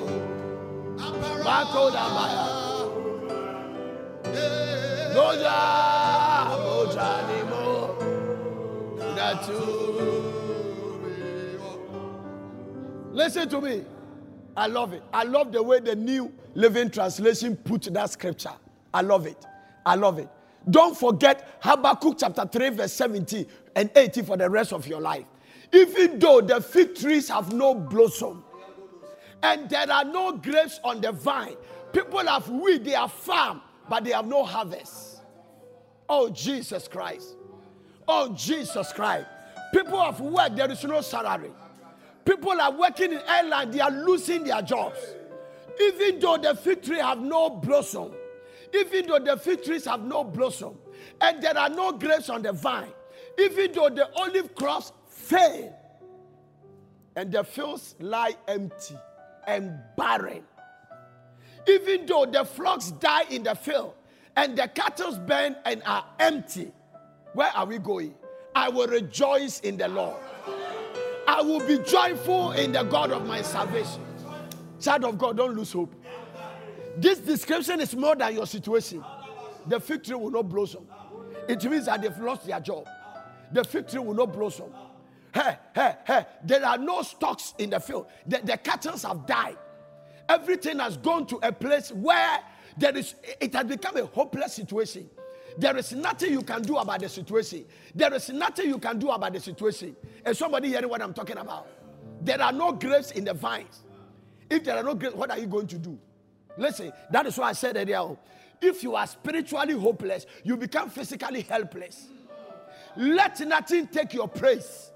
Listen 13.13 13.49
to 13.49 13.61
me. 13.61 13.85
I 14.57 14.69
love 14.69 14.93
it. 14.93 15.03
I 15.13 15.25
love 15.25 15.51
the 15.51 15.61
way 15.61 15.81
the 15.81 15.97
New 15.97 16.33
Living 16.55 16.89
Translation 16.89 17.57
put 17.57 17.83
that 17.83 18.11
scripture. 18.11 18.53
I 18.95 19.03
love 19.03 19.27
it. 19.27 19.45
I 19.85 19.97
love 19.97 20.21
it. 20.21 20.29
Don't 20.71 20.97
forget 20.97 21.59
Habakkuk 21.63 22.15
chapter 22.19 22.47
3, 22.47 22.69
verse 22.69 22.93
17 22.93 23.45
and 23.75 23.91
18 23.97 24.25
for 24.25 24.37
the 24.37 24.49
rest 24.49 24.73
of 24.73 24.87
your 24.87 25.01
life. 25.01 25.25
Even 25.73 26.21
though 26.21 26.41
the 26.41 26.61
fig 26.61 26.95
trees 26.95 27.29
have 27.29 27.53
no 27.53 27.75
blossom 27.75 28.45
and 29.43 29.69
there 29.69 29.91
are 29.91 30.05
no 30.05 30.33
grapes 30.33 30.81
on 30.85 31.01
the 31.01 31.13
vine, 31.13 31.57
people 31.93 32.21
have 32.27 32.49
weed, 32.49 32.85
they 32.85 32.95
are 32.95 33.09
farm, 33.09 33.63
but 33.89 34.05
they 34.05 34.11
have 34.11 34.27
no 34.27 34.45
harvest. 34.45 35.21
Oh, 36.09 36.29
Jesus 36.29 36.89
Christ. 36.89 37.37
Oh, 38.07 38.35
Jesus 38.35 38.93
Christ. 38.93 39.27
People 39.73 40.03
have 40.03 40.21
work, 40.21 40.57
there 40.57 40.71
is 40.71 40.83
no 40.85 41.01
salary. 41.01 41.53
People 42.25 42.61
are 42.61 42.73
working 42.73 43.13
in 43.13 43.21
airline, 43.29 43.71
they 43.71 43.81
are 43.81 43.91
losing 43.91 44.45
their 44.45 44.63
jobs. 44.63 44.99
Even 45.81 46.19
though 46.19 46.37
the 46.37 46.55
fig 46.55 46.83
tree 46.83 46.99
have 46.99 47.21
no 47.21 47.49
blossom, 47.49 48.13
even 48.75 49.07
though 49.07 49.19
the 49.19 49.37
fig 49.37 49.65
trees 49.65 49.85
have 49.85 50.05
no 50.05 50.25
blossom, 50.25 50.77
and 51.21 51.43
there 51.43 51.57
are 51.57 51.71
no 51.71 51.93
grapes 51.93 52.29
on 52.29 52.43
the 52.43 52.53
vine, 52.53 52.93
even 53.39 53.73
though 53.73 53.89
the 53.89 54.09
olive 54.17 54.55
crops 54.55 54.93
fail, 55.09 55.75
and 57.17 57.33
the 57.33 57.43
fields 57.43 57.95
lie 57.99 58.35
empty 58.47 58.97
and 59.47 59.79
barren, 59.97 60.43
even 61.67 62.07
though 62.07 62.27
the 62.27 62.45
flocks 62.45 62.91
die 62.93 63.25
in 63.31 63.43
the 63.43 63.55
field, 63.55 63.95
and 64.37 64.57
the 64.57 64.69
cattle 64.69 65.17
burn 65.19 65.57
and 65.65 65.83
are 65.85 66.05
empty, 66.19 66.73
where 67.35 67.51
are 67.55 67.67
we 67.67 67.79
going? 67.79 68.15
I 68.55 68.69
will 68.69 68.87
rejoice 68.89 69.61
in 69.61 69.77
the 69.77 69.89
Lord. 69.89 70.17
I 71.27 71.43
will 71.43 71.65
be 71.67 71.79
joyful 71.79 72.53
in 72.53 72.73
the 72.73 72.83
God 72.83 73.13
of 73.13 73.27
my 73.27 73.43
salvation. 73.43 74.03
Child 74.81 75.05
of 75.05 75.19
God, 75.19 75.37
don't 75.37 75.55
lose 75.55 75.73
hope. 75.73 75.95
This 76.97 77.19
description 77.19 77.81
is 77.81 77.95
more 77.95 78.17
than 78.17 78.35
your 78.35 78.47
situation. 78.47 79.05
The 79.67 79.79
fig 79.79 80.03
tree 80.03 80.17
will 80.17 80.31
not 80.31 80.49
blossom. 80.49 80.87
It 81.49 81.63
means 81.65 81.87
that 81.87 82.03
they've 82.03 82.19
lost 82.19 82.47
their 82.47 82.61
job. 82.61 82.89
The 83.53 83.63
fig 83.63 83.89
tree 83.89 84.01
will 84.01 84.15
not 84.15 84.33
blossom. 84.33 84.73
Hey, 85.33 85.57
hey, 85.75 85.95
hey, 86.07 86.27
there 86.45 86.65
are 86.65 86.79
no 86.79 87.03
stocks 87.03 87.55
in 87.59 87.71
the 87.71 87.81
field. 87.81 88.07
The, 88.27 88.41
the 88.43 88.57
cattle 88.57 88.99
have 88.99 89.27
died. 89.27 89.57
Everything 90.29 90.79
has 90.79 90.97
gone 90.97 91.27
to 91.27 91.37
a 91.43 91.53
place 91.53 91.91
where 91.93 92.41
there 92.77 92.97
is 92.97 93.15
it 93.41 93.55
has 93.55 93.65
become 93.65 93.97
a 93.97 94.07
hopeless 94.07 94.55
situation. 94.55 95.09
There 95.59 95.77
is 95.77 95.93
nothing 95.93 96.33
you 96.33 96.43
can 96.43 96.63
do 96.63 96.77
about 96.77 97.01
the 97.01 97.09
situation. 97.09 97.65
There 97.95 98.13
is 98.15 98.31
nothing 98.31 98.69
you 98.69 98.79
can 98.79 98.99
do 98.99 99.11
about 99.11 99.33
the 99.33 99.41
situation. 99.41 99.97
And 100.25 100.37
somebody 100.37 100.69
hearing 100.69 100.89
what 100.89 101.03
I'm 101.03 101.13
talking 101.13 101.37
about? 101.37 101.67
There 102.23 102.41
are 102.41 102.53
no 102.53 102.73
grapes 102.73 103.11
in 103.13 103.25
the 103.25 103.35
vines. 103.35 103.83
If 104.49 104.65
there 104.65 104.77
are 104.77 104.83
no 104.83 104.95
grapes, 104.95 105.15
what 105.15 105.31
are 105.31 105.39
you 105.39 105.47
going 105.47 105.67
to 105.69 105.79
do? 105.79 105.99
Listen, 106.57 106.93
that 107.11 107.27
is 107.27 107.37
why 107.37 107.51
I 107.51 107.53
said 107.53 107.77
earlier. 107.77 108.17
If 108.61 108.83
you 108.83 108.95
are 108.95 109.07
spiritually 109.07 109.75
hopeless, 109.75 110.27
you 110.45 110.57
become 110.57 110.91
physically 110.91 111.43
helpless. 111.43 112.09
Let 112.97 113.41
nothing 113.41 113.87
take 113.87 114.13
your 114.15 114.29
praise. 114.29 114.91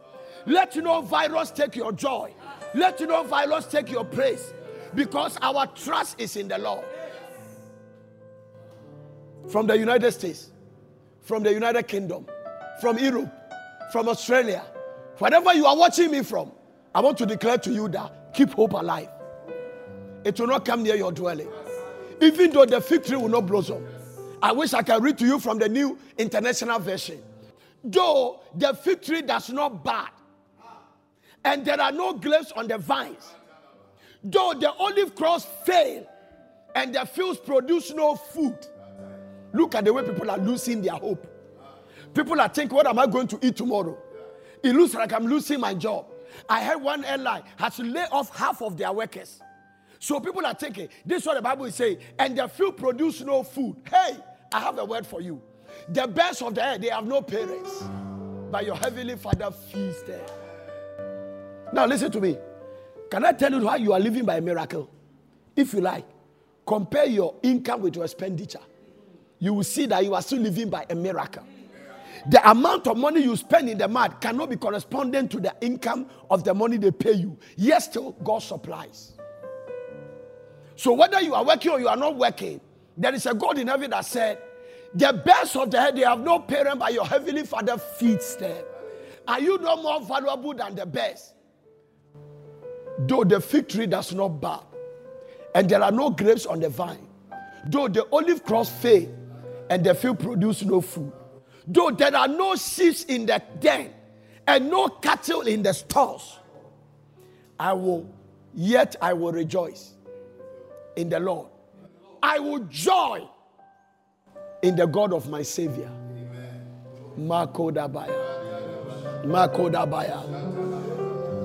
Let 0.46 0.76
no 0.76 1.00
virus 1.00 1.50
take 1.50 1.76
your 1.76 1.92
joy. 1.92 2.34
Let 2.74 3.00
no 3.00 3.22
virus 3.22 3.66
take 3.66 3.90
your 3.90 4.04
praise. 4.04 4.52
Because 4.94 5.38
our 5.42 5.66
trust 5.68 6.20
is 6.20 6.36
in 6.36 6.48
the 6.48 6.58
Lord. 6.58 6.84
From 9.48 9.66
the 9.66 9.76
United 9.76 10.12
States, 10.12 10.50
from 11.20 11.42
the 11.42 11.52
United 11.52 11.86
Kingdom, 11.88 12.26
from 12.80 12.98
Europe, 12.98 13.32
from 13.92 14.08
Australia, 14.08 14.64
wherever 15.18 15.52
you 15.54 15.66
are 15.66 15.76
watching 15.76 16.10
me 16.10 16.22
from, 16.22 16.52
I 16.94 17.00
want 17.00 17.18
to 17.18 17.26
declare 17.26 17.58
to 17.58 17.72
you 17.72 17.88
that 17.88 18.34
keep 18.34 18.52
hope 18.52 18.72
alive. 18.72 19.08
It 20.24 20.38
will 20.40 20.46
not 20.46 20.64
come 20.64 20.82
near 20.82 20.94
your 20.94 21.12
dwelling. 21.12 21.48
Even 22.20 22.50
though 22.50 22.64
the 22.64 22.80
fig 22.80 23.04
tree 23.04 23.16
will 23.16 23.28
not 23.28 23.46
blossom. 23.46 23.84
I 24.42 24.52
wish 24.52 24.74
I 24.74 24.82
can 24.82 25.02
read 25.02 25.18
to 25.18 25.26
you 25.26 25.38
from 25.38 25.58
the 25.58 25.68
new 25.68 25.98
international 26.18 26.78
version. 26.78 27.22
Though 27.82 28.40
the 28.54 28.74
fig 28.74 29.02
tree 29.02 29.22
does 29.22 29.50
not 29.50 29.82
bud, 29.82 30.08
and 31.44 31.64
there 31.64 31.80
are 31.80 31.92
no 31.92 32.14
grapes 32.14 32.52
on 32.52 32.68
the 32.68 32.78
vines, 32.78 33.34
though 34.22 34.54
the 34.54 34.72
olive 34.72 35.14
crops 35.14 35.46
fail, 35.64 36.06
and 36.74 36.94
the 36.94 37.04
fields 37.06 37.38
produce 37.38 37.92
no 37.92 38.16
food. 38.16 38.56
Look 39.52 39.74
at 39.74 39.84
the 39.84 39.92
way 39.92 40.02
people 40.02 40.30
are 40.30 40.38
losing 40.38 40.82
their 40.82 40.94
hope. 40.94 41.26
People 42.12 42.40
are 42.40 42.48
thinking, 42.48 42.74
what 42.74 42.86
am 42.86 42.98
I 42.98 43.06
going 43.06 43.28
to 43.28 43.38
eat 43.42 43.56
tomorrow? 43.56 43.96
It 44.62 44.74
looks 44.74 44.94
like 44.94 45.12
I'm 45.12 45.26
losing 45.26 45.60
my 45.60 45.74
job. 45.74 46.06
I 46.48 46.64
heard 46.64 46.82
one 46.82 47.04
airline 47.04 47.42
has 47.56 47.76
to 47.76 47.84
lay 47.84 48.04
off 48.10 48.36
half 48.36 48.62
of 48.62 48.76
their 48.76 48.92
workers. 48.92 49.40
So 49.98 50.20
people 50.20 50.44
are 50.44 50.54
thinking, 50.54 50.88
this 51.06 51.22
is 51.22 51.26
what 51.26 51.34
the 51.34 51.42
Bible 51.42 51.66
is 51.66 51.74
saying, 51.74 51.98
and 52.18 52.36
the 52.36 52.48
field 52.48 52.76
produce 52.76 53.20
no 53.20 53.42
food. 53.42 53.76
Hey, 53.88 54.16
I 54.52 54.60
have 54.60 54.78
a 54.78 54.84
word 54.84 55.06
for 55.06 55.20
you. 55.20 55.40
The 55.88 56.06
best 56.06 56.42
of 56.42 56.54
the 56.54 56.64
air, 56.64 56.78
they 56.78 56.88
have 56.88 57.06
no 57.06 57.22
parents, 57.22 57.84
but 58.50 58.64
your 58.64 58.76
heavenly 58.76 59.16
Father 59.16 59.50
feeds 59.50 60.02
them. 60.04 60.20
Now 61.74 61.86
listen 61.86 62.12
to 62.12 62.20
me. 62.20 62.38
Can 63.10 63.24
I 63.24 63.32
tell 63.32 63.50
you 63.52 63.66
how 63.66 63.74
you 63.74 63.92
are 63.92 63.98
living 63.98 64.24
by 64.24 64.36
a 64.36 64.40
miracle? 64.40 64.88
If 65.56 65.74
you 65.74 65.80
like, 65.80 66.04
compare 66.64 67.06
your 67.06 67.34
income 67.42 67.82
with 67.82 67.96
your 67.96 68.04
expenditure. 68.04 68.60
You 69.40 69.54
will 69.54 69.64
see 69.64 69.86
that 69.86 70.04
you 70.04 70.14
are 70.14 70.22
still 70.22 70.38
living 70.38 70.70
by 70.70 70.86
a 70.88 70.94
miracle. 70.94 71.42
The 72.30 72.48
amount 72.48 72.86
of 72.86 72.96
money 72.96 73.22
you 73.24 73.34
spend 73.36 73.68
in 73.68 73.76
the 73.78 73.88
mart 73.88 74.20
cannot 74.20 74.50
be 74.50 74.56
corresponding 74.56 75.28
to 75.30 75.40
the 75.40 75.52
income 75.60 76.06
of 76.30 76.44
the 76.44 76.54
money 76.54 76.76
they 76.76 76.92
pay 76.92 77.12
you. 77.12 77.36
Yes, 77.56 77.86
still, 77.86 78.12
God 78.22 78.38
supplies. 78.42 79.12
So 80.76 80.92
whether 80.94 81.20
you 81.20 81.34
are 81.34 81.44
working 81.44 81.72
or 81.72 81.80
you 81.80 81.88
are 81.88 81.96
not 81.96 82.16
working, 82.16 82.60
there 82.96 83.12
is 83.14 83.26
a 83.26 83.34
God 83.34 83.58
in 83.58 83.66
heaven 83.66 83.90
that 83.90 84.04
said, 84.06 84.38
The 84.94 85.12
best 85.12 85.56
of 85.56 85.72
the 85.72 85.80
head, 85.80 85.96
they 85.96 86.02
have 86.02 86.20
no 86.20 86.38
parent, 86.38 86.78
but 86.78 86.94
your 86.94 87.04
heavenly 87.04 87.44
father 87.44 87.76
feeds 87.78 88.36
them. 88.36 88.64
Are 89.26 89.40
you 89.40 89.58
no 89.58 89.82
more 89.82 90.00
valuable 90.00 90.54
than 90.54 90.76
the 90.76 90.86
best? 90.86 91.33
Though 92.98 93.24
the 93.24 93.40
fig 93.40 93.68
tree 93.68 93.86
does 93.86 94.12
not 94.14 94.40
bear, 94.40 94.60
and 95.54 95.68
there 95.68 95.82
are 95.82 95.92
no 95.92 96.10
grapes 96.10 96.46
on 96.46 96.60
the 96.60 96.68
vine, 96.68 97.06
though 97.66 97.88
the 97.88 98.06
olive 98.12 98.44
cross 98.44 98.70
fail, 98.70 99.08
and 99.70 99.84
the 99.84 99.94
field 99.94 100.18
produce 100.18 100.62
no 100.62 100.80
food, 100.80 101.12
though 101.66 101.90
there 101.90 102.14
are 102.14 102.28
no 102.28 102.54
sheep 102.56 102.96
in 103.08 103.26
the 103.26 103.42
den, 103.60 103.90
and 104.46 104.70
no 104.70 104.88
cattle 104.88 105.42
in 105.42 105.62
the 105.62 105.72
stalls, 105.72 106.38
I 107.58 107.72
will, 107.72 108.08
yet 108.54 108.96
I 109.00 109.12
will 109.12 109.32
rejoice 109.32 109.94
in 110.96 111.08
the 111.08 111.18
Lord. 111.18 111.48
I 112.22 112.38
will 112.38 112.60
joy 112.60 113.28
in 114.62 114.76
the 114.76 114.86
God 114.86 115.12
of 115.12 115.28
my 115.28 115.42
Savior. 115.42 115.90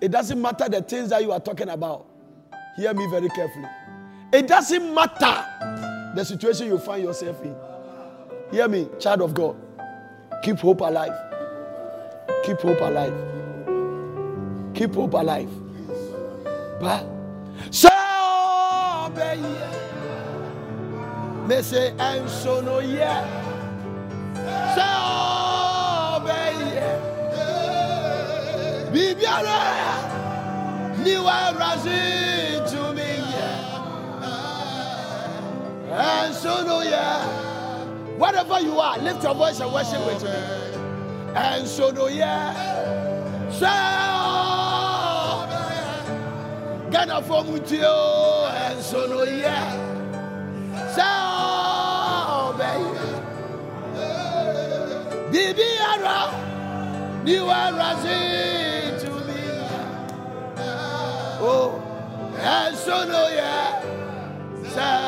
It 0.00 0.10
doesn't 0.10 0.40
matter 0.40 0.68
the 0.68 0.82
things 0.82 1.10
that 1.10 1.22
you 1.22 1.32
are 1.32 1.40
talking 1.40 1.68
about. 1.68 2.06
Hear 2.76 2.94
me 2.94 3.06
very 3.10 3.28
carefully. 3.30 3.68
It 4.32 4.46
doesn't 4.46 4.94
matter 4.94 5.44
the 6.14 6.24
situation 6.24 6.66
you 6.68 6.78
find 6.78 7.02
yourself 7.02 7.42
in. 7.42 7.54
Hear 8.50 8.68
me, 8.68 8.88
child 9.00 9.22
of 9.22 9.34
God. 9.34 9.56
Keep 10.42 10.58
hope 10.58 10.80
alive. 10.82 11.12
Keep 12.44 12.60
hope 12.60 12.80
alive. 12.80 13.14
Keep 14.74 14.94
hope 14.94 15.14
alive. 15.14 15.50
But 16.80 17.04
so 17.70 17.88
obey. 19.06 19.40
Me 21.48 21.62
say 21.62 21.94
and 21.98 22.28
so 22.30 22.60
no 22.60 22.78
yeah. 22.78 23.47
Bibiara 28.92 29.58
ni 31.04 31.16
wa 31.16 31.52
razi 31.52 32.70
to 32.70 32.92
me 32.94 33.02
yeah. 33.02 33.84
And 35.90 36.34
so 36.34 36.62
no. 36.64 36.78
Wherever 38.18 38.60
you 38.60 38.80
are, 38.80 38.98
lift 38.98 39.22
your 39.22 39.34
voice 39.34 39.60
and 39.60 39.72
worship 39.72 40.04
with 40.06 40.22
me. 40.24 40.30
And 41.34 41.66
so 41.68 41.90
no 41.90 42.08
yeah. 42.08 42.52
Say 43.50 43.66
Ghana 46.90 47.22
for 47.22 47.42
Mutio 47.44 48.50
and 48.50 48.82
so 48.82 49.06
no 49.06 49.24
Bibiara 55.30 56.32
ni 57.24 57.38
wa 57.40 57.70
Oh, 61.50 61.80
and 62.36 62.76
so 62.76 63.04
no 63.08 63.28
yeah. 63.28 63.80
Say 64.74 64.98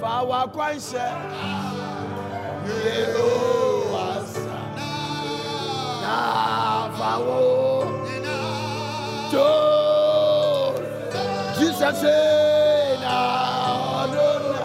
Fawa 0.00 0.40
kwanse. 0.52 1.06
Yehoasa. 2.66 4.58
Na 6.02 6.16
fawo. 6.98 7.86
To. 9.30 9.46
Jesus 11.58 12.02
na 13.02 13.16
onona. 14.02 14.62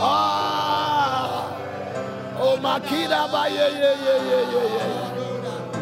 Ah. 0.00 1.44
Oh 2.40 2.56
makida 2.56 3.20
ba 3.30 3.42
ye 3.52 4.91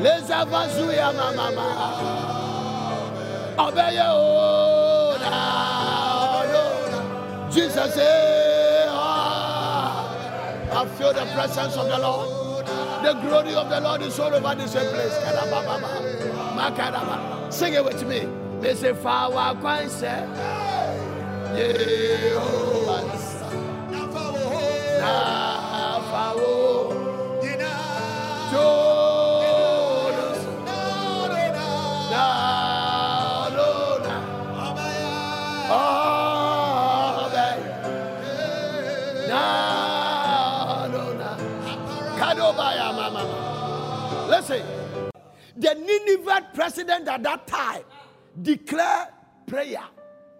ye 0.01 0.09
ye. 0.09 0.11
Leza 0.11 0.47
mama 1.15 1.51
mama. 1.51 1.67
Obeye 3.59 4.05
o 4.09 5.17
na 5.21 5.31
onona. 6.43 7.01
Jesus 7.53 7.97
ah. 8.89 10.07
I 10.73 10.87
feel 10.87 11.13
the 11.13 11.27
presence 11.35 11.77
of 11.77 11.89
the 11.89 11.99
Lord. 11.99 12.67
The 13.03 13.15
glory 13.15 13.55
of 13.55 13.69
the 13.71 13.81
Lord 13.81 14.03
is 14.03 14.19
all 14.21 14.35
over 14.35 14.55
this 14.55 14.73
place. 14.73 15.19
Makadaba. 16.57 17.53
Sing 17.53 17.75
it 17.75 17.85
with 17.85 18.07
me. 18.07 18.29
They 18.61 18.75
say, 18.75 18.93
Fawa 18.93 19.55
Kwanse. 19.61 20.27
Yehovah. 21.57 23.03
Na 25.01 26.01
fawo. 26.11 26.93
Jonas. 28.53 28.90
Listen. 44.29 44.63
The 45.57 45.75
Nineveh 45.75 46.49
president 46.55 47.07
at 47.09 47.23
that 47.23 47.47
time 47.47 47.83
declared 48.41 49.09
prayer 49.47 49.83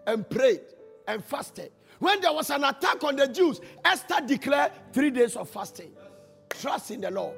and 0.07 0.29
prayed 0.29 0.63
and 1.07 1.23
fasted. 1.25 1.73
When 1.99 2.21
there 2.21 2.33
was 2.33 2.49
an 2.51 2.65
attack 2.65 3.05
on 3.05 3.17
the 3.17 3.27
Jews, 3.29 3.61
Esther 3.85 4.23
declared 4.27 4.73
three 4.93 5.11
days 5.11 5.37
of 5.37 5.51
fasting. 5.51 5.93
Trust 6.49 6.91
in 6.91 7.03
the 7.03 7.11
Lord. 7.11 7.37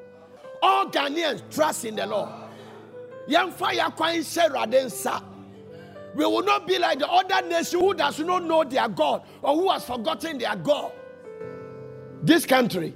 All 0.63 0.89
Ghanaians 0.89 1.43
trust 1.53 1.85
in 1.85 1.97
the 1.97 2.07
Lord. 2.07 2.29
We 6.15 6.25
will 6.27 6.43
not 6.43 6.67
be 6.67 6.79
like 6.79 6.99
the 6.99 7.09
other 7.09 7.49
nation 7.49 7.81
who 7.81 7.95
does 7.95 8.21
not 8.21 8.45
know 8.45 8.63
their 8.63 8.89
God 8.89 9.23
or 9.41 9.57
who 9.57 9.71
has 9.71 9.85
forgotten 9.85 10.39
their 10.39 10.55
God. 10.55 10.93
This 12.23 12.47
country, 12.47 12.95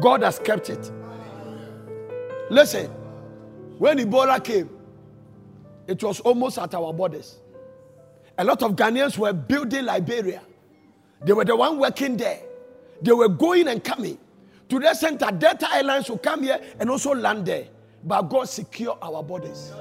God 0.00 0.22
has 0.22 0.38
kept 0.38 0.70
it. 0.70 0.90
Listen, 2.50 2.86
when 3.78 3.98
Ebola 3.98 4.42
came, 4.42 4.70
it 5.86 6.02
was 6.02 6.20
almost 6.20 6.58
at 6.58 6.74
our 6.74 6.92
borders. 6.92 7.38
A 8.38 8.44
lot 8.44 8.62
of 8.62 8.72
Ghanaians 8.76 9.18
were 9.18 9.32
building 9.32 9.84
Liberia. 9.84 10.42
They 11.24 11.32
were 11.32 11.44
the 11.44 11.56
one 11.56 11.78
working 11.78 12.16
there. 12.16 12.40
They 13.00 13.12
were 13.12 13.28
going 13.28 13.68
and 13.68 13.82
coming. 13.82 14.18
To 14.68 14.78
the 14.78 14.94
center, 14.94 15.30
Delta 15.30 15.68
Airlines 15.74 16.08
will 16.08 16.18
come 16.18 16.42
here 16.44 16.60
and 16.80 16.88
also 16.88 17.14
land 17.14 17.44
there. 17.46 17.66
But 18.04 18.22
God 18.22 18.48
secure 18.48 18.96
our 19.02 19.22
borders. 19.22 19.72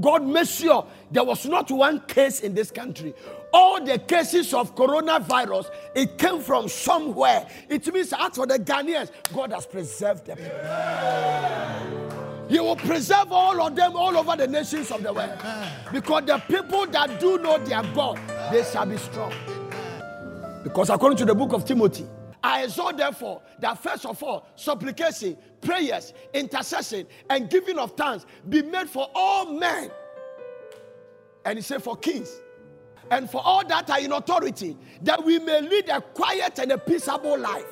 God 0.00 0.24
made 0.24 0.48
sure 0.48 0.86
there 1.10 1.24
was 1.24 1.44
not 1.46 1.70
one 1.70 2.00
case 2.06 2.40
in 2.40 2.54
this 2.54 2.70
country. 2.70 3.14
All 3.52 3.84
the 3.84 3.98
cases 3.98 4.54
of 4.54 4.74
coronavirus, 4.74 5.70
it 5.94 6.18
came 6.18 6.40
from 6.40 6.68
somewhere. 6.68 7.48
It 7.68 7.92
means 7.92 8.12
as 8.12 8.36
for 8.36 8.46
the 8.46 8.58
Ghanaians, 8.58 9.10
God 9.34 9.52
has 9.52 9.66
preserved 9.66 10.26
them. 10.26 10.38
He 12.48 12.60
will 12.60 12.76
preserve 12.76 13.30
all 13.30 13.60
of 13.60 13.76
them 13.76 13.96
all 13.96 14.16
over 14.16 14.36
the 14.36 14.46
nations 14.46 14.90
of 14.90 15.02
the 15.02 15.12
world. 15.12 15.38
Because 15.92 16.24
the 16.24 16.38
people 16.48 16.86
that 16.86 17.20
do 17.20 17.38
know 17.38 17.58
their 17.58 17.82
God, 17.94 18.18
they 18.50 18.64
shall 18.64 18.86
be 18.86 18.96
strong. 18.96 19.32
Because 20.62 20.90
according 20.90 21.18
to 21.18 21.24
the 21.24 21.34
book 21.34 21.52
of 21.52 21.64
Timothy, 21.64 22.06
I 22.48 22.62
exhort 22.62 22.96
therefore 22.96 23.42
that 23.60 23.76
first 23.82 24.06
of 24.06 24.22
all, 24.22 24.46
supplication, 24.56 25.36
prayers, 25.60 26.14
intercession, 26.32 27.06
and 27.28 27.50
giving 27.50 27.78
of 27.78 27.94
thanks 27.94 28.24
be 28.48 28.62
made 28.62 28.88
for 28.88 29.06
all 29.14 29.52
men. 29.52 29.90
And 31.44 31.58
he 31.58 31.62
said, 31.62 31.82
for 31.82 31.94
kings 31.94 32.40
and 33.10 33.28
for 33.28 33.42
all 33.44 33.66
that 33.66 33.90
are 33.90 34.00
in 34.00 34.12
authority, 34.12 34.78
that 35.02 35.22
we 35.22 35.38
may 35.38 35.60
lead 35.60 35.90
a 35.90 36.00
quiet 36.00 36.58
and 36.58 36.72
a 36.72 36.78
peaceable 36.78 37.38
life 37.38 37.66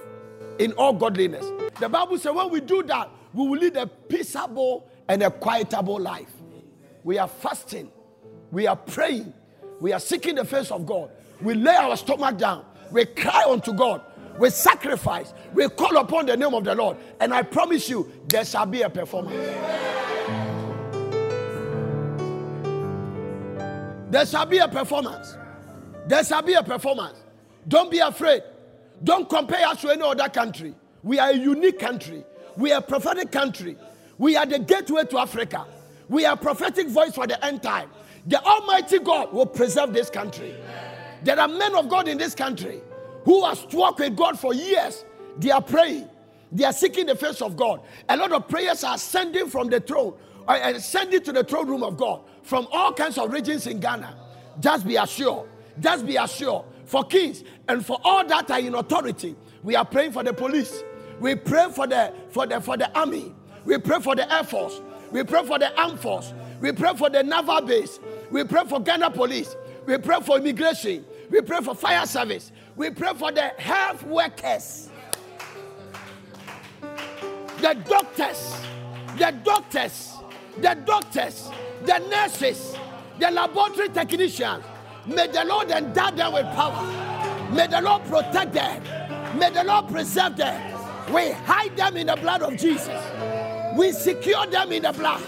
in 0.59 0.73
all 0.73 0.93
godliness. 0.93 1.47
The 1.81 1.89
Bible 1.89 2.19
says 2.19 2.35
when 2.35 2.51
we 2.51 2.61
do 2.61 2.83
that, 2.83 3.09
we 3.33 3.49
will 3.49 3.59
lead 3.59 3.77
a 3.77 3.87
peaceable 3.87 4.91
and 5.09 5.23
a 5.23 5.31
quietable 5.31 5.99
life. 5.99 6.35
We 7.03 7.17
are 7.17 7.29
fasting, 7.29 7.91
we 8.53 8.67
are 8.67 8.77
praying, 8.77 9.33
we 9.81 9.95
are 9.95 10.01
seeking 10.01 10.35
the 10.35 10.45
face 10.45 10.71
of 10.71 10.85
God. 10.85 11.13
We 11.41 11.55
lay 11.55 11.77
our 11.77 11.97
stomach 11.97 12.37
down, 12.37 12.67
we 12.91 13.07
cry 13.07 13.45
unto 13.49 13.73
God, 13.73 14.03
we 14.39 14.51
sacrifice, 14.51 15.33
we 15.55 15.69
call 15.69 15.97
upon 15.97 16.27
the 16.27 16.37
name 16.37 16.55
of 16.55 16.65
the 16.65 16.75
Lord, 16.75 16.97
and 17.21 17.33
I 17.33 17.43
promise 17.43 17.89
you, 17.89 18.11
there 18.29 18.45
shall 18.45 18.67
be 18.67 18.83
a 18.83 18.91
performance. 18.91 19.35
There 24.11 24.27
shall 24.27 24.47
be 24.47 24.59
a 24.59 24.69
performance. 24.69 25.37
There 26.07 26.25
shall 26.25 26.43
be 26.43 26.55
a 26.55 26.63
performance. 26.63 27.19
Don't 27.67 27.91
be 27.91 27.99
afraid. 27.99 28.43
Don't 29.03 29.29
compare 29.29 29.67
us 29.67 29.81
to 29.83 29.91
any 29.91 30.03
other 30.03 30.29
country. 30.29 30.75
We 31.03 31.19
are 31.19 31.31
a 31.31 31.37
unique 31.37 31.79
country. 31.79 32.25
We 32.57 32.73
are 32.73 32.79
a 32.79 32.83
prophetic 32.83 33.33
country. 33.33 33.77
We 34.19 34.37
are 34.37 34.47
the 34.47 34.59
gateway 34.59 35.05
to 35.05 35.19
Africa. 35.19 35.67
We 36.09 36.25
are 36.25 36.37
prophetic 36.37 36.89
voice 36.89 37.15
for 37.15 37.27
the 37.27 37.45
end 37.45 37.63
time. 37.63 37.91
The 38.27 38.43
Almighty 38.43 39.01
God 39.01 39.33
will 39.33 39.47
preserve 39.47 39.93
this 39.93 40.09
country. 40.09 40.55
There 41.23 41.39
are 41.39 41.49
men 41.49 41.75
of 41.75 41.89
God 41.89 42.09
in 42.09 42.19
this 42.19 42.35
country 42.35 42.81
who 43.27 43.45
has 43.45 43.67
walked 43.73 43.99
with 43.99 44.17
God 44.17 44.39
for 44.39 44.55
years. 44.55 45.05
They 45.37 45.51
are 45.51 45.61
praying. 45.61 46.09
They 46.53 46.65
are 46.65 46.73
seeking 46.73 47.07
the 47.07 47.17
face 47.17 47.43
of 47.43 47.57
God. 47.57 47.81
A 48.09 48.17
lot 48.17 48.31
of 48.33 48.49
prayers 48.49 48.85
are 48.85 48.97
sending 48.97 49.49
from 49.49 49.69
the 49.69 49.81
throne 49.81 50.15
uh, 50.49 50.53
and 50.53 50.81
sending 50.81 51.21
to 51.23 51.33
the 51.33 51.43
throne 51.43 51.69
room 51.69 51.83
of 51.83 51.97
God 51.97 52.23
from 52.45 52.69
all 52.71 52.93
kinds 52.93 53.19
of 53.19 53.33
regions 53.33 53.67
in 53.67 53.81
Ghana. 53.81 54.17
Just 54.61 54.87
be 54.87 54.95
assured. 54.95 55.49
Just 55.81 56.07
be 56.07 56.17
assured. 56.17 56.65
For 56.85 57.03
kings 57.03 57.43
and 57.69 57.85
for 57.85 57.99
all 58.05 58.25
that 58.27 58.49
are 58.49 58.61
in 58.61 58.77
authority, 58.77 59.35
we 59.65 59.75
are 59.75 59.85
praying 59.85 60.13
for 60.13 60.23
the 60.23 60.33
police. 60.33 60.85
We 61.19 61.35
pray 61.35 61.67
for 61.73 61.89
the 61.89 62.15
for 62.29 62.47
the 62.47 62.61
for 62.61 62.77
the 62.77 62.97
army. 62.97 63.35
We 63.65 63.79
pray 63.79 63.99
for 63.99 64.15
the 64.15 64.33
air 64.33 64.45
force. 64.45 64.81
We 65.11 65.25
pray 65.25 65.45
for 65.45 65.59
the 65.59 65.77
armed 65.77 65.99
force. 65.99 66.33
We 66.61 66.71
pray 66.71 66.95
for 66.95 67.11
the 67.11 67.25
naval 67.25 67.63
base. 67.63 67.99
We 68.31 68.45
pray 68.45 68.63
for 68.69 68.81
Ghana 68.81 69.11
police. 69.11 69.57
We 69.85 69.99
pray 69.99 70.21
for 70.21 70.39
immigration. 70.39 71.05
We 71.31 71.41
pray 71.41 71.61
for 71.61 71.75
fire 71.75 72.07
service. 72.07 72.53
We 72.77 72.91
pray 72.91 73.15
for 73.15 73.33
the 73.33 73.49
health 73.57 74.03
workers, 74.03 74.91
the 77.63 77.73
doctors, 77.89 78.61
the 79.17 79.31
doctors, 79.43 80.13
the 80.59 80.75
doctors, 80.85 81.51
the 81.87 81.99
nurses, 82.11 82.77
the 83.19 83.31
laboratory 83.31 83.89
technicians. 83.89 84.63
May 85.07 85.27
the 85.27 85.45
Lord 85.47 85.71
endow 85.71 86.11
them 86.11 86.35
with 86.35 86.45
power. 86.55 87.51
May 87.51 87.67
the 87.67 87.81
Lord 87.81 88.05
protect 88.05 88.53
them. 88.53 89.39
May 89.39 89.49
the 89.49 89.65
Lord 89.65 89.89
preserve 89.89 90.37
them. 90.37 90.75
We 91.15 91.31
hide 91.31 91.75
them 91.77 91.97
in 91.97 92.09
the 92.09 92.17
blood 92.17 92.43
of 92.43 92.59
Jesus. 92.59 93.03
We 93.75 93.93
secure 93.93 94.47
them 94.49 94.73
in 94.73 94.83
the 94.83 94.93
blood. 94.93 95.23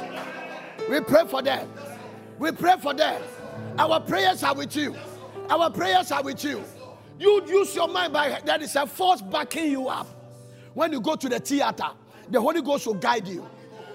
We 0.90 1.00
pray 1.00 1.24
for 1.26 1.40
them. 1.40 1.66
We 2.38 2.52
pray 2.52 2.74
for 2.78 2.92
them. 2.92 3.22
Our 3.78 4.00
prayers 4.00 4.42
are 4.42 4.54
with 4.54 4.76
you. 4.76 4.94
Our 5.48 5.70
prayers 5.70 6.12
are 6.12 6.22
with 6.22 6.44
you. 6.44 6.62
You 7.18 7.44
use 7.46 7.74
your 7.74 7.88
mind 7.88 8.12
by 8.12 8.40
there 8.44 8.62
is 8.62 8.76
a 8.76 8.86
force 8.86 9.22
backing 9.22 9.70
you 9.70 9.88
up. 9.88 10.06
When 10.74 10.92
you 10.92 11.00
go 11.00 11.16
to 11.16 11.28
the 11.28 11.40
theater, 11.40 11.88
the 12.30 12.40
Holy 12.40 12.62
Ghost 12.62 12.86
will 12.86 12.94
guide 12.94 13.26
you. 13.26 13.48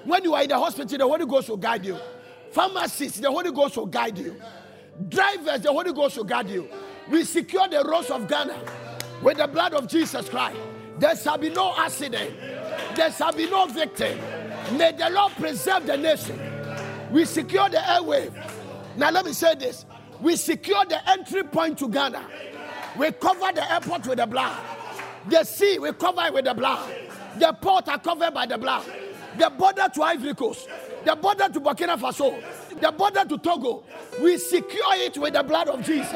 When 0.03 0.23
you 0.23 0.33
are 0.33 0.43
in 0.43 0.49
the 0.49 0.59
hospital, 0.59 0.97
the 0.97 1.07
Holy 1.07 1.25
Ghost 1.25 1.49
will 1.49 1.57
guide 1.57 1.85
you. 1.85 1.97
Pharmacists, 2.51 3.19
the 3.19 3.31
Holy 3.31 3.51
Ghost 3.51 3.77
will 3.77 3.85
guide 3.85 4.17
you. 4.17 4.35
Drivers, 5.07 5.61
the 5.61 5.71
Holy 5.71 5.93
Ghost 5.93 6.17
will 6.17 6.25
guide 6.25 6.49
you. 6.49 6.67
We 7.09 7.23
secure 7.23 7.67
the 7.67 7.83
roads 7.83 8.09
of 8.09 8.27
Ghana 8.27 8.59
with 9.21 9.37
the 9.37 9.47
blood 9.47 9.73
of 9.73 9.87
Jesus 9.87 10.27
Christ. 10.27 10.57
There 10.99 11.15
shall 11.15 11.37
be 11.37 11.49
no 11.49 11.73
accident. 11.77 12.31
There 12.95 13.11
shall 13.11 13.31
be 13.31 13.49
no 13.49 13.65
victim. 13.65 14.19
May 14.77 14.91
the 14.91 15.09
Lord 15.09 15.31
preserve 15.33 15.85
the 15.85 15.97
nation. 15.97 16.39
We 17.11 17.25
secure 17.25 17.69
the 17.69 17.89
airway. 17.89 18.29
Now 18.97 19.11
let 19.11 19.25
me 19.25 19.33
say 19.33 19.55
this. 19.55 19.85
We 20.21 20.35
secure 20.35 20.85
the 20.85 21.09
entry 21.09 21.43
point 21.43 21.79
to 21.79 21.87
Ghana. 21.89 22.25
We 22.97 23.11
cover 23.11 23.51
the 23.53 23.71
airport 23.71 24.07
with 24.07 24.17
the 24.19 24.25
blood. 24.25 24.59
The 25.27 25.43
sea, 25.43 25.79
we 25.79 25.91
cover 25.93 26.21
it 26.25 26.33
with 26.33 26.45
the 26.45 26.53
blood. 26.53 26.93
The 27.37 27.53
port 27.53 27.87
are 27.87 27.99
covered 27.99 28.33
by 28.33 28.45
the 28.45 28.57
blood. 28.57 28.85
The 29.37 29.49
border 29.49 29.87
to 29.93 30.03
Ivory 30.03 30.35
Coast, 30.35 30.67
the 31.03 31.15
border 31.15 31.49
to 31.49 31.59
Burkina 31.59 31.97
Faso, 31.97 32.39
the 32.79 32.91
border 32.91 33.25
to 33.25 33.37
Togo, 33.39 33.83
we 34.21 34.37
secure 34.37 34.95
it 34.97 35.17
with 35.17 35.33
the 35.33 35.41
blood 35.41 35.69
of 35.69 35.83
Jesus. 35.83 36.15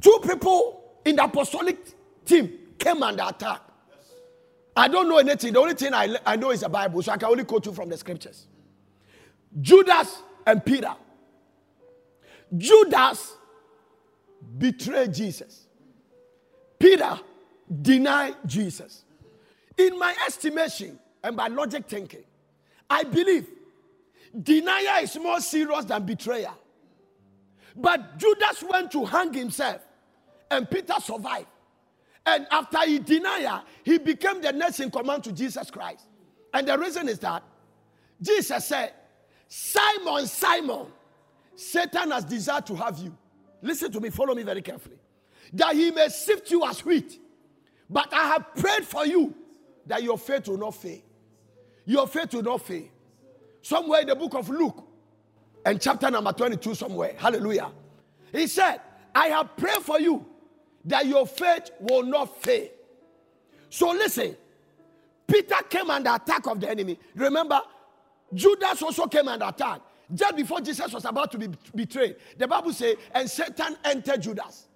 Two 0.00 0.18
people 0.22 0.82
in 1.04 1.16
the 1.16 1.24
apostolic 1.24 1.78
team 2.24 2.58
came 2.78 3.02
under 3.02 3.24
attack. 3.26 3.60
I 4.74 4.88
don't 4.88 5.08
know 5.08 5.18
anything. 5.18 5.52
The 5.52 5.60
only 5.60 5.74
thing 5.74 5.92
I, 5.92 6.16
I 6.24 6.36
know 6.36 6.52
is 6.52 6.60
the 6.60 6.68
Bible, 6.68 7.02
so 7.02 7.12
I 7.12 7.16
can 7.16 7.28
only 7.28 7.44
quote 7.44 7.66
you 7.66 7.72
from 7.72 7.88
the 7.88 7.96
scriptures. 7.96 8.46
Judas 9.60 10.22
and 10.46 10.64
Peter. 10.64 10.94
Judas 12.56 13.34
betrayed 14.58 15.12
Jesus. 15.12 15.66
Peter 16.78 17.18
denied 17.82 18.36
Jesus. 18.46 19.04
In 19.76 19.98
my 19.98 20.14
estimation 20.26 20.98
and 21.22 21.36
by 21.36 21.48
logic 21.48 21.84
thinking, 21.88 22.24
I 22.88 23.02
believe 23.04 23.46
denial 24.42 25.02
is 25.02 25.16
more 25.16 25.40
serious 25.40 25.84
than 25.86 26.04
betrayal. 26.04 26.56
But 27.74 28.16
Judas 28.16 28.62
went 28.70 28.90
to 28.92 29.04
hang 29.04 29.32
himself, 29.34 29.82
and 30.50 30.70
Peter 30.70 30.94
survived. 31.02 31.48
And 32.24 32.46
after 32.50 32.86
he 32.86 32.98
denied, 32.98 33.62
he 33.84 33.98
became 33.98 34.40
the 34.40 34.52
next 34.52 34.80
in 34.80 34.90
command 34.90 35.24
to 35.24 35.32
Jesus 35.32 35.70
Christ. 35.70 36.04
And 36.54 36.66
the 36.66 36.78
reason 36.78 37.08
is 37.08 37.18
that 37.20 37.42
Jesus 38.20 38.64
said, 38.64 38.92
Simon, 39.48 40.26
Simon, 40.26 40.86
Satan 41.54 42.10
has 42.10 42.24
desired 42.24 42.66
to 42.66 42.74
have 42.74 42.98
you. 42.98 43.16
Listen 43.62 43.90
to 43.92 44.00
me, 44.00 44.10
follow 44.10 44.34
me 44.34 44.42
very 44.42 44.62
carefully. 44.62 44.96
That 45.52 45.74
he 45.74 45.90
may 45.90 46.08
sift 46.08 46.50
you 46.50 46.64
as 46.64 46.84
wheat. 46.84 47.18
But 47.88 48.12
I 48.12 48.28
have 48.28 48.54
prayed 48.54 48.84
for 48.84 49.06
you 49.06 49.34
that 49.86 50.02
your 50.02 50.18
faith 50.18 50.48
will 50.48 50.58
not 50.58 50.74
fail. 50.74 51.00
Your 51.84 52.06
faith 52.06 52.34
will 52.34 52.42
not 52.42 52.62
fail. 52.62 52.84
Somewhere 53.62 54.00
in 54.00 54.08
the 54.08 54.16
book 54.16 54.34
of 54.34 54.48
Luke, 54.48 54.86
and 55.64 55.80
chapter 55.80 56.10
number 56.10 56.32
22, 56.32 56.76
somewhere. 56.76 57.14
Hallelujah. 57.16 57.70
He 58.30 58.46
said, 58.46 58.80
I 59.14 59.26
have 59.28 59.56
prayed 59.56 59.82
for 59.82 59.98
you 59.98 60.24
that 60.84 61.06
your 61.06 61.26
faith 61.26 61.70
will 61.80 62.04
not 62.04 62.40
fail. 62.40 62.68
So 63.68 63.90
listen, 63.90 64.36
Peter 65.26 65.56
came 65.68 65.90
under 65.90 66.14
attack 66.14 66.46
of 66.46 66.60
the 66.60 66.70
enemy. 66.70 66.98
Remember, 67.16 67.60
Judas 68.32 68.82
also 68.82 69.06
came 69.06 69.28
and 69.28 69.42
attacked. 69.42 69.82
Just 70.14 70.36
before 70.36 70.60
Jesus 70.60 70.92
was 70.92 71.04
about 71.04 71.32
to 71.32 71.38
be 71.38 71.48
betrayed, 71.74 72.16
the 72.38 72.46
Bible 72.46 72.72
says, 72.72 72.96
and 73.12 73.28
Satan 73.28 73.76
entered 73.84 74.22
Judas. 74.22 74.68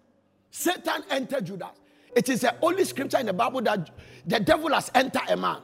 Satan 0.50 1.04
entered 1.10 1.46
Judas. 1.46 1.70
It 2.14 2.28
is 2.28 2.40
the 2.40 2.54
only 2.62 2.84
scripture 2.84 3.18
in 3.18 3.26
the 3.26 3.32
Bible 3.32 3.62
that 3.62 3.90
the 4.26 4.40
devil 4.40 4.72
has 4.72 4.90
entered 4.94 5.22
a 5.28 5.36
man. 5.36 5.58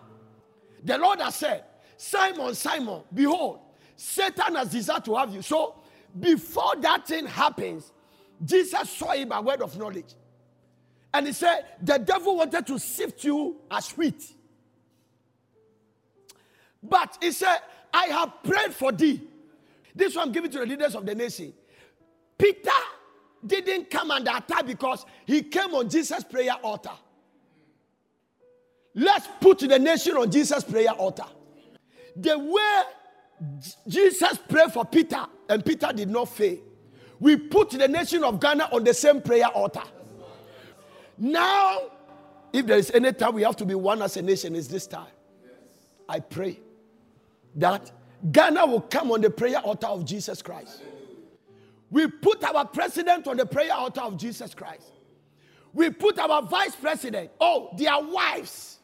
The 0.85 0.97
Lord 0.99 1.21
has 1.21 1.35
said, 1.35 1.65
Simon, 1.97 2.55
Simon, 2.55 3.03
behold, 3.13 3.61
Satan 3.97 4.55
has 4.55 4.71
desired 4.71 5.05
to 5.07 5.17
have 5.17 5.35
you. 5.35 5.43
So 5.43 5.75
before 6.19 6.77
that 6.81 7.07
thing 7.07 7.27
happens, 7.27 7.91
Jesus 8.45 8.91
saw 8.91 9.13
it 9.13 9.29
by 9.29 9.41
word 9.41 9.63
of 9.63 9.77
knowledge. 9.77 10.15
And 11.13 11.27
he 11.27 11.33
said, 11.33 11.65
The 11.83 11.99
devil 11.99 12.37
wanted 12.37 12.67
to 12.67 12.79
sift 12.79 13.25
you 13.25 13.57
as 13.71 13.91
wheat. 13.93 14.23
But 16.83 17.19
he 17.21 17.33
said, 17.33 17.59
I 17.97 18.05
have 18.09 18.43
prayed 18.43 18.75
for 18.75 18.93
thee. 18.93 19.23
This 19.95 20.15
one 20.15 20.29
I'm 20.29 20.33
giving 20.33 20.51
to 20.51 20.59
the 20.59 20.67
leaders 20.67 20.95
of 20.95 21.07
the 21.07 21.15
nation. 21.15 21.55
Peter 22.37 22.71
didn't 23.45 23.89
come 23.89 24.11
under 24.11 24.33
attack 24.37 24.67
because 24.67 25.07
he 25.25 25.43
came 25.43 25.75
on 25.75 25.89
Jesus' 25.89 26.23
prayer 26.23 26.53
altar. 26.63 26.91
Let's 28.95 29.27
put 29.41 29.61
the 29.61 29.79
nation 29.79 30.15
on 30.19 30.31
Jesus' 30.31 30.63
prayer 30.63 30.91
altar. 30.91 31.25
The 32.17 32.39
way 32.39 32.83
Jesus 33.89 34.39
prayed 34.47 34.73
for 34.73 34.85
Peter 34.85 35.25
and 35.49 35.65
Peter 35.65 35.91
did 35.95 36.11
not 36.11 36.29
fail, 36.29 36.59
we 37.19 37.37
put 37.37 37.71
the 37.71 37.89
nation 37.89 38.25
of 38.25 38.41
Ghana 38.41 38.69
on 38.73 38.85
the 38.85 38.93
same 38.93 39.23
prayer 39.23 39.47
altar. 39.47 39.85
Now, 41.17 41.79
if 42.53 42.67
there 42.67 42.77
is 42.77 42.91
any 42.91 43.13
time 43.15 43.35
we 43.35 43.43
have 43.43 43.57
to 43.57 43.65
be 43.65 43.75
one 43.75 44.03
as 44.03 44.19
a 44.19 44.23
nation, 44.23 44.55
is 44.55 44.69
this 44.69 44.87
time. 44.87 45.07
I 46.07 46.21
pray 46.21 46.61
that 47.57 47.91
Ghana 48.31 48.67
will 48.67 48.81
come 48.81 49.11
on 49.11 49.21
the 49.21 49.31
prayer 49.31 49.59
altar 49.59 49.87
of 49.87 50.05
Jesus 50.05 50.43
Christ. 50.43 50.83
We 51.91 52.07
put 52.09 52.43
our 52.45 52.65
president 52.67 53.27
on 53.29 53.37
the 53.37 53.47
prayer 53.47 53.73
altar 53.73 54.03
of 54.03 54.17
Jesus 54.17 54.55
Christ. 54.55 54.93
We 55.73 55.91
put 55.91 56.19
our 56.19 56.43
vice 56.43 56.75
president, 56.75 57.31
oh, 57.41 57.71
their 57.77 57.99
wives, 58.01 58.79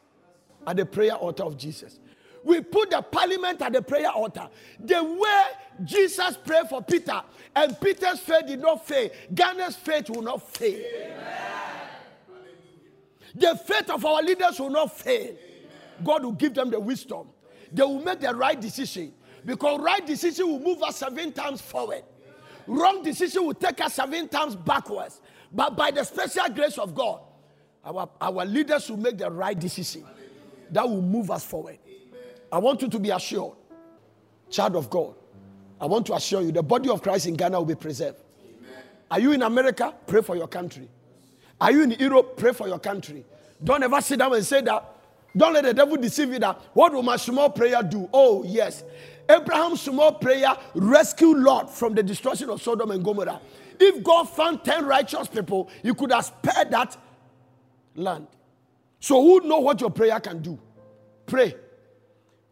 at 0.65 0.77
the 0.77 0.85
prayer 0.85 1.13
altar 1.13 1.43
of 1.43 1.57
Jesus. 1.57 1.99
we 2.43 2.61
put 2.61 2.91
the 2.91 3.01
parliament 3.01 3.61
at 3.61 3.73
the 3.73 3.81
prayer 3.81 4.09
altar. 4.09 4.49
The 4.79 5.03
way 5.03 5.43
Jesus 5.83 6.37
prayed 6.37 6.67
for 6.69 6.81
Peter 6.81 7.21
and 7.55 7.79
Peter's 7.79 8.19
faith 8.19 8.47
did 8.47 8.61
not 8.61 8.85
fail, 8.85 9.09
Ghana's 9.33 9.75
faith 9.75 10.09
will 10.09 10.21
not 10.21 10.47
fail. 10.55 10.83
The 13.35 13.55
faith 13.55 13.89
of 13.89 14.05
our 14.05 14.21
leaders 14.21 14.59
will 14.59 14.69
not 14.69 14.97
fail. 14.97 15.35
God 16.03 16.23
will 16.23 16.33
give 16.33 16.53
them 16.53 16.69
the 16.69 16.79
wisdom. 16.79 17.29
They 17.73 17.83
will 17.83 18.03
make 18.03 18.19
the 18.19 18.33
right 18.33 18.59
decision 18.59 19.13
because 19.45 19.79
right 19.81 20.05
decision 20.05 20.47
will 20.47 20.59
move 20.59 20.83
us 20.83 20.97
seven 20.97 21.31
times 21.31 21.61
forward. 21.61 22.03
Wrong 22.67 23.03
decision 23.03 23.45
will 23.45 23.53
take 23.53 23.81
us 23.81 23.95
seven 23.95 24.27
times 24.29 24.55
backwards. 24.55 25.19
But 25.51 25.75
by 25.75 25.91
the 25.91 26.03
special 26.03 26.47
grace 26.53 26.77
of 26.77 26.95
God, 26.95 27.21
our, 27.83 28.09
our 28.21 28.45
leaders 28.45 28.89
will 28.89 28.97
make 28.97 29.17
the 29.17 29.29
right 29.29 29.59
decision 29.59 30.05
that 30.71 30.87
will 30.87 31.01
move 31.01 31.29
us 31.29 31.43
forward. 31.43 31.77
I 32.51 32.59
want 32.59 32.81
you 32.81 32.87
to 32.87 32.99
be 32.99 33.09
assured, 33.09 33.55
child 34.49 34.75
of 34.75 34.89
God. 34.89 35.15
I 35.81 35.85
want 35.85 36.05
to 36.07 36.13
assure 36.13 36.41
you 36.41 36.51
the 36.51 36.63
body 36.63 36.89
of 36.89 37.01
Christ 37.01 37.27
in 37.27 37.33
Ghana 37.33 37.57
will 37.57 37.65
be 37.65 37.75
preserved. 37.75 38.19
Are 39.11 39.19
you 39.19 39.31
in 39.31 39.41
America? 39.41 39.93
Pray 40.07 40.21
for 40.21 40.35
your 40.35 40.47
country. 40.47 40.87
Are 41.59 41.71
you 41.71 41.83
in 41.83 41.91
Europe? 41.91 42.37
Pray 42.37 42.53
for 42.53 42.67
your 42.67 42.79
country. 42.79 43.25
Don't 43.63 43.83
ever 43.83 43.99
sit 44.01 44.19
down 44.19 44.33
and 44.33 44.45
say 44.45 44.61
that. 44.61 44.92
Don't 45.35 45.53
let 45.53 45.63
the 45.63 45.73
devil 45.73 45.97
deceive 45.97 46.31
you 46.31 46.39
that. 46.39 46.61
What 46.73 46.93
will 46.93 47.03
my 47.03 47.17
small 47.17 47.49
prayer 47.49 47.81
do? 47.81 48.07
Oh, 48.13 48.43
yes. 48.43 48.83
Abraham's 49.27 49.81
small 49.81 50.13
prayer 50.13 50.55
rescued 50.75 51.37
Lot 51.37 51.73
from 51.73 51.95
the 51.95 52.03
destruction 52.03 52.49
of 52.49 52.61
Sodom 52.61 52.91
and 52.91 53.03
Gomorrah. 53.03 53.41
If 53.79 54.03
God 54.03 54.25
found 54.29 54.63
10 54.63 54.85
righteous 54.85 55.27
people, 55.27 55.69
he 55.81 55.93
could 55.93 56.11
have 56.11 56.25
spared 56.25 56.71
that 56.71 56.97
land. 57.95 58.27
So, 58.99 59.21
who 59.21 59.47
know 59.47 59.59
what 59.59 59.81
your 59.81 59.89
prayer 59.89 60.19
can 60.19 60.41
do? 60.41 60.59
Pray. 61.25 61.55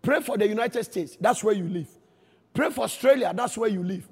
Pray 0.02 0.22
for 0.22 0.38
the 0.38 0.48
United 0.48 0.84
States. 0.84 1.18
That's 1.20 1.44
where 1.44 1.54
you 1.54 1.66
live. 1.66 1.88
Pray 2.54 2.70
for 2.72 2.84
Australia. 2.86 3.32
That's 3.36 3.58
where 3.58 3.70
you 3.70 3.84
live. 3.84 4.08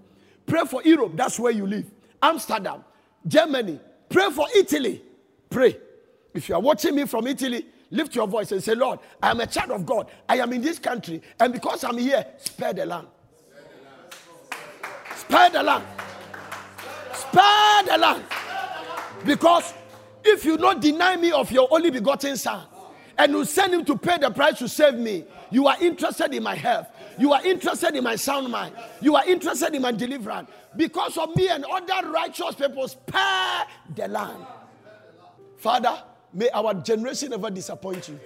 Pray 0.46 0.62
for 0.66 0.84
Europe. 0.84 1.14
That's 1.16 1.40
where 1.40 1.52
you 1.52 1.66
live. 1.66 1.90
Amsterdam, 2.22 2.84
Germany. 3.28 3.80
Pray 4.10 4.30
for 4.32 4.48
Italy. 4.56 5.02
Pray. 5.50 5.78
If 6.34 6.50
you 6.50 6.56
are 6.56 6.62
watching 6.62 6.96
me 6.96 7.06
from 7.06 7.28
Italy, 7.28 7.66
lift 7.92 8.16
your 8.16 8.28
voice 8.28 8.52
and 8.52 8.64
say, 8.64 8.76
Lord, 8.76 9.00
I 9.22 9.32
am 9.32 9.40
a 9.40 9.48
child 9.48 9.72
of 9.72 9.86
God. 9.86 10.10
I 10.28 10.38
am 10.38 10.54
in 10.54 10.62
this 10.62 10.80
country. 10.80 11.22
And 11.40 11.54
because 11.54 11.84
I'm 11.84 11.98
here, 11.98 12.26
spare 12.38 12.74
the 12.74 12.86
land. 12.86 13.08
Spare 15.16 15.50
the 15.50 15.64
land. 15.64 15.86
Spare 17.14 17.84
the 17.86 17.98
land. 17.98 18.24
Because 19.26 19.74
if 20.24 20.46
you 20.46 20.58
not 20.58 20.82
deny 20.82 21.16
me 21.16 21.32
of 21.32 21.52
your 21.52 21.68
only 21.72 21.90
begotten 21.90 22.38
son 22.38 22.66
and 23.18 23.32
you 23.32 23.46
send 23.46 23.74
him 23.74 23.86
to 23.86 23.98
pay 23.98 24.18
the 24.18 24.30
price 24.32 24.60
to 24.60 24.70
save 24.70 24.96
me, 24.96 25.26
you 25.52 25.68
are 25.68 25.76
interested 25.82 26.34
in 26.34 26.44
my 26.44 26.56
health. 26.56 26.88
You 27.18 27.34
are 27.34 27.46
interested 27.46 27.96
in 27.96 28.04
my 28.04 28.16
sound 28.16 28.50
mind. 28.50 28.74
You 29.02 29.16
are 29.16 29.26
interested 29.28 29.76
in 29.76 29.82
my 29.82 29.92
deliverance. 29.92 30.50
Because 30.76 31.18
of 31.18 31.36
me 31.36 31.50
and 31.50 31.66
other 31.66 32.10
righteous 32.10 32.56
people, 32.56 32.88
spare 32.88 33.66
the 33.96 34.08
land. 34.08 34.46
Father, 35.58 36.02
may 36.34 36.50
our 36.50 36.74
generation 36.74 37.30
never 37.32 37.50
disappoint 37.50 38.10
you. 38.10 38.20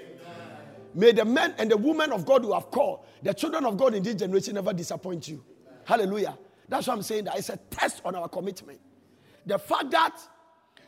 May 0.96 1.12
the 1.12 1.26
men 1.26 1.56
and 1.58 1.72
the 1.72 1.78
women 1.78 2.12
of 2.12 2.26
God 2.26 2.44
who 2.44 2.54
have 2.54 2.70
called, 2.70 3.06
the 3.22 3.34
children 3.34 3.66
of 3.66 3.78
God 3.78 3.96
in 3.96 4.04
this 4.04 4.16
generation 4.16 4.56
never 4.56 4.74
disappoint 4.74 5.28
you. 5.28 5.44
Hallelujah. 5.86 6.38
That's 6.70 6.88
what 6.88 6.98
I'm 6.98 7.04
saying. 7.04 7.26
That 7.26 7.38
it's 7.38 7.50
a 7.50 7.58
test 7.58 8.02
on 8.06 8.16
our 8.16 8.30
commitment. 8.30 8.80
The 9.46 9.58
fact 9.58 9.92
that 9.92 10.18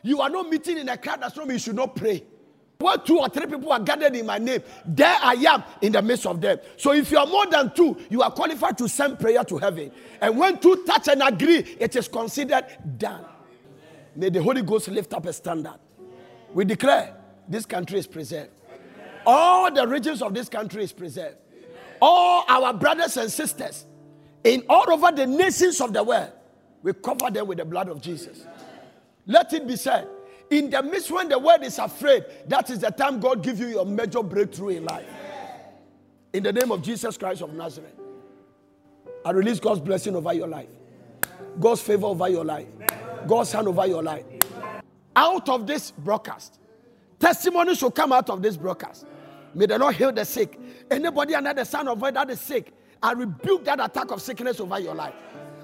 you 0.02 0.20
are 0.20 0.30
not 0.30 0.48
meeting 0.48 0.78
in 0.78 0.88
a 0.88 0.96
crowd 0.96 1.20
does 1.20 1.36
not 1.36 1.46
mean 1.46 1.56
you 1.56 1.58
should 1.58 1.76
not 1.76 1.96
pray. 1.96 2.22
Where 2.78 2.98
two 2.98 3.18
or 3.18 3.28
three 3.28 3.46
people 3.46 3.72
are 3.72 3.80
gathered 3.80 4.14
in 4.14 4.26
my 4.26 4.38
name, 4.38 4.62
there 4.84 5.16
I 5.22 5.32
am 5.32 5.64
in 5.80 5.92
the 5.92 6.02
midst 6.02 6.26
of 6.26 6.40
them. 6.40 6.58
So 6.76 6.92
if 6.92 7.10
you 7.10 7.18
are 7.18 7.26
more 7.26 7.46
than 7.46 7.72
two, 7.74 7.96
you 8.10 8.22
are 8.22 8.30
qualified 8.30 8.76
to 8.78 8.88
send 8.88 9.18
prayer 9.18 9.42
to 9.44 9.56
heaven. 9.56 9.90
And 10.20 10.36
when 10.36 10.58
two 10.58 10.84
touch 10.86 11.08
and 11.08 11.22
agree, 11.22 11.76
it 11.78 11.96
is 11.96 12.06
considered 12.06 12.66
done. 12.98 13.24
May 14.14 14.28
the 14.28 14.42
Holy 14.42 14.62
Ghost 14.62 14.88
lift 14.88 15.14
up 15.14 15.24
a 15.26 15.32
standard. 15.32 15.78
We 16.52 16.64
declare 16.64 17.14
this 17.48 17.66
country 17.66 17.98
is 17.98 18.06
preserved. 18.06 18.50
All 19.24 19.72
the 19.72 19.86
regions 19.86 20.22
of 20.22 20.34
this 20.34 20.48
country 20.48 20.84
is 20.84 20.92
preserved. 20.92 21.36
All 22.00 22.44
our 22.48 22.72
brothers 22.72 23.16
and 23.16 23.30
sisters 23.30 23.86
in 24.44 24.62
all 24.68 24.90
over 24.92 25.10
the 25.10 25.26
nations 25.26 25.80
of 25.80 25.92
the 25.92 26.02
world, 26.02 26.30
we 26.82 26.92
cover 26.92 27.30
them 27.30 27.48
with 27.48 27.58
the 27.58 27.64
blood 27.64 27.88
of 27.88 28.00
Jesus. 28.00 28.46
Let 29.26 29.52
it 29.52 29.66
be 29.66 29.74
said, 29.74 30.06
in 30.50 30.70
the 30.70 30.82
midst 30.84 31.10
when 31.10 31.28
the 31.28 31.38
world 31.38 31.64
is 31.64 31.80
afraid, 31.80 32.24
that 32.46 32.70
is 32.70 32.78
the 32.78 32.90
time 32.90 33.18
God 33.18 33.42
give 33.42 33.58
you 33.58 33.66
your 33.66 33.84
major 33.84 34.22
breakthrough 34.22 34.68
in 34.68 34.84
life. 34.84 35.08
In 36.32 36.44
the 36.44 36.52
name 36.52 36.70
of 36.70 36.82
Jesus 36.82 37.18
Christ 37.18 37.42
of 37.42 37.52
Nazareth, 37.54 37.98
I 39.24 39.30
release 39.32 39.58
God's 39.58 39.80
blessing 39.80 40.14
over 40.14 40.32
your 40.32 40.46
life, 40.46 40.68
God's 41.58 41.80
favor 41.80 42.06
over 42.06 42.28
your 42.28 42.44
life, 42.44 42.68
God's 43.26 43.50
hand 43.50 43.66
over 43.66 43.86
your 43.88 44.04
life. 44.04 44.24
Out 45.16 45.48
of 45.48 45.66
this 45.66 45.90
broadcast, 45.90 46.60
testimony 47.18 47.74
should 47.74 47.94
come 47.94 48.12
out 48.12 48.28
of 48.28 48.42
this 48.42 48.56
broadcast. 48.56 49.06
May 49.54 49.64
the 49.64 49.78
Lord 49.78 49.94
heal 49.94 50.12
the 50.12 50.26
sick. 50.26 50.60
Anybody 50.90 51.34
under 51.34 51.54
the 51.54 51.64
sound 51.64 51.88
of 51.88 51.96
voice 51.96 52.12
that 52.12 52.28
is 52.28 52.38
sick, 52.38 52.74
I 53.02 53.12
rebuke 53.12 53.64
that 53.64 53.82
attack 53.82 54.10
of 54.10 54.20
sickness 54.20 54.60
over 54.60 54.78
your 54.78 54.94
life. 54.94 55.14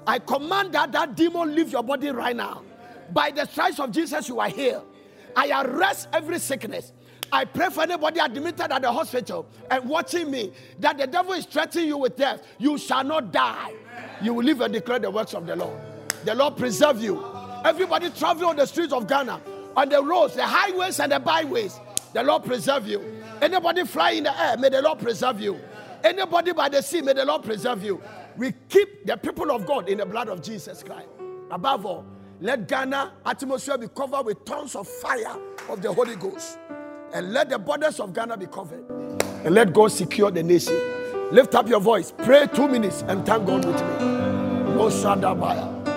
I 0.07 0.17
command 0.17 0.73
that 0.73 0.91
that 0.93 1.15
demon 1.15 1.53
leave 1.53 1.71
your 1.71 1.83
body 1.83 2.09
right 2.09 2.35
now. 2.35 2.63
By 3.11 3.29
the 3.29 3.45
stripes 3.45 3.79
of 3.79 3.91
Jesus, 3.91 4.27
you 4.27 4.39
are 4.39 4.49
healed. 4.49 4.87
I 5.35 5.61
arrest 5.63 6.09
every 6.11 6.39
sickness. 6.39 6.91
I 7.31 7.45
pray 7.45 7.69
for 7.69 7.81
anybody 7.81 8.19
admitted 8.19 8.71
at 8.71 8.81
the 8.81 8.91
hospital 8.91 9.47
and 9.69 9.87
watching 9.87 10.29
me 10.29 10.51
that 10.79 10.97
the 10.97 11.07
devil 11.07 11.33
is 11.33 11.45
threatening 11.45 11.87
you 11.87 11.97
with 11.97 12.15
death. 12.15 12.43
You 12.57 12.77
shall 12.77 13.03
not 13.03 13.31
die. 13.31 13.73
You 14.21 14.33
will 14.33 14.43
live 14.43 14.61
and 14.61 14.73
declare 14.73 14.99
the 14.99 15.11
works 15.11 15.33
of 15.33 15.45
the 15.45 15.55
Lord. 15.55 15.79
The 16.25 16.35
Lord 16.35 16.57
preserve 16.57 17.01
you. 17.01 17.32
Everybody 17.63 18.09
traveling 18.09 18.49
on 18.49 18.55
the 18.55 18.65
streets 18.65 18.93
of 18.93 19.07
Ghana, 19.07 19.41
on 19.75 19.89
the 19.89 20.03
roads, 20.03 20.35
the 20.35 20.45
highways, 20.45 20.99
and 20.99 21.11
the 21.11 21.19
byways, 21.19 21.79
the 22.13 22.23
Lord 22.23 22.43
preserve 22.43 22.87
you. 22.87 23.01
Anybody 23.41 23.85
fly 23.85 24.11
in 24.11 24.23
the 24.25 24.41
air, 24.41 24.57
may 24.57 24.69
the 24.69 24.81
Lord 24.81 24.99
preserve 24.99 25.39
you. 25.39 25.59
Anybody 26.03 26.51
by 26.53 26.69
the 26.69 26.81
sea, 26.81 27.01
may 27.01 27.13
the 27.13 27.25
Lord 27.25 27.43
preserve 27.43 27.83
you. 27.83 28.01
We 28.37 28.53
keep 28.69 29.05
the 29.05 29.15
people 29.15 29.51
of 29.51 29.65
God 29.65 29.87
in 29.87 29.99
the 29.99 30.05
blood 30.05 30.27
of 30.27 30.41
Jesus 30.41 30.83
Christ. 30.83 31.07
Above 31.51 31.85
all, 31.85 32.05
let 32.41 32.67
Ghana 32.67 33.13
atmosphere 33.25 33.77
be 33.77 33.87
covered 33.87 34.25
with 34.25 34.43
tons 34.43 34.75
of 34.75 34.87
fire 34.87 35.37
of 35.69 35.81
the 35.81 35.93
Holy 35.93 36.15
Ghost. 36.15 36.57
And 37.13 37.31
let 37.31 37.49
the 37.49 37.59
borders 37.59 37.99
of 37.99 38.13
Ghana 38.13 38.37
be 38.37 38.47
covered. 38.47 38.83
And 39.45 39.53
let 39.55 39.71
God 39.71 39.91
secure 39.91 40.31
the 40.31 40.43
nation. 40.43 40.75
Lift 41.31 41.55
up 41.55 41.69
your 41.69 41.79
voice. 41.79 42.11
Pray 42.23 42.47
two 42.53 42.67
minutes 42.67 43.03
and 43.07 43.25
thank 43.25 43.45
God 43.45 43.63
with 43.65 43.75
me. 43.75 44.05
No 44.75 44.89
Shadabaya. 44.89 45.92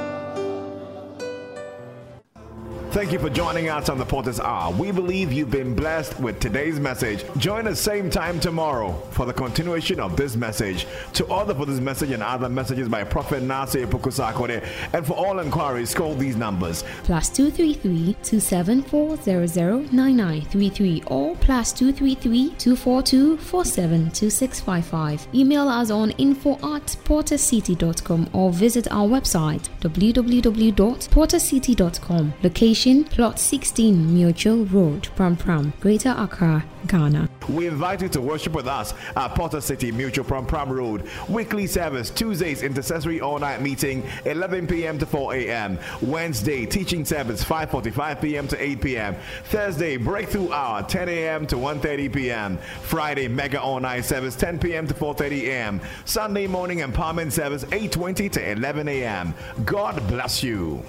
Thank 2.96 3.12
you 3.12 3.18
for 3.18 3.28
joining 3.28 3.68
us 3.68 3.90
on 3.90 3.98
the 3.98 4.06
Potter's 4.06 4.40
Hour. 4.40 4.72
We 4.72 4.90
believe 4.90 5.30
you've 5.30 5.50
been 5.50 5.74
blessed 5.74 6.18
with 6.18 6.40
today's 6.40 6.80
message. 6.80 7.26
Join 7.36 7.68
us 7.68 7.78
same 7.78 8.08
time 8.08 8.40
tomorrow 8.40 8.92
for 9.10 9.26
the 9.26 9.34
continuation 9.34 10.00
of 10.00 10.16
this 10.16 10.34
message. 10.34 10.86
To 11.12 11.26
order 11.26 11.54
for 11.54 11.66
this 11.66 11.78
message 11.78 12.12
and 12.12 12.22
other 12.22 12.48
messages 12.48 12.88
by 12.88 13.04
Prophet 13.04 13.42
Nasir 13.42 13.86
Opoku-Sarkodie, 13.86 14.66
and 14.94 15.06
for 15.06 15.12
all 15.12 15.40
inquiries, 15.40 15.94
call 15.94 16.14
these 16.14 16.36
numbers 16.36 16.84
plus 17.04 17.28
233 17.28 18.14
274 18.22 19.18
009933 19.18 21.02
or 21.08 21.36
plus 21.36 21.74
233 21.74 22.54
242 22.56 23.36
472655. 23.36 25.28
Email 25.34 25.68
us 25.68 25.90
on 25.90 26.12
info 26.12 26.52
at 26.74 26.96
portercity.com 27.04 28.30
or 28.32 28.50
visit 28.52 28.90
our 28.90 29.06
website 29.06 29.68
www.portercity.com. 29.80 32.32
Location 32.42 32.85
Plot 32.86 33.40
16 33.40 34.14
Mutual 34.14 34.64
Road, 34.66 35.08
Pram 35.16 35.34
Pram, 35.36 35.72
Greater 35.80 36.14
Accra, 36.16 36.64
Ghana. 36.86 37.28
We 37.48 37.66
invite 37.66 38.00
you 38.00 38.08
to 38.10 38.20
worship 38.20 38.52
with 38.52 38.68
us 38.68 38.94
at 39.16 39.34
Potter 39.34 39.60
City 39.60 39.90
Mutual 39.90 40.24
Pram 40.24 40.46
Pram 40.46 40.70
Road. 40.70 41.08
Weekly 41.28 41.66
service, 41.66 42.10
Tuesdays, 42.10 42.62
intercessory 42.62 43.20
all-night 43.20 43.60
meeting, 43.60 44.04
11 44.24 44.68
p.m. 44.68 45.00
to 45.00 45.06
4 45.06 45.34
a.m. 45.34 45.80
Wednesday, 46.00 46.64
teaching 46.64 47.04
service, 47.04 47.42
5.45 47.42 48.20
p.m. 48.20 48.46
to 48.46 48.62
8 48.62 48.80
p.m. 48.80 49.16
Thursday, 49.46 49.96
breakthrough 49.96 50.52
hour, 50.52 50.84
10 50.84 51.08
a.m. 51.08 51.44
to 51.48 51.56
1.30 51.56 52.14
p.m. 52.14 52.56
Friday, 52.82 53.26
mega 53.26 53.60
all-night 53.60 54.04
service, 54.04 54.36
10 54.36 54.60
p.m. 54.60 54.86
to 54.86 54.94
4.30 54.94 55.42
a.m. 55.48 55.80
Sunday 56.04 56.46
morning 56.46 56.78
empowerment 56.78 57.32
service, 57.32 57.64
8.20 57.64 58.30
to 58.30 58.50
11 58.52 58.86
a.m. 58.86 59.34
God 59.64 60.06
bless 60.06 60.44
you. 60.44 60.84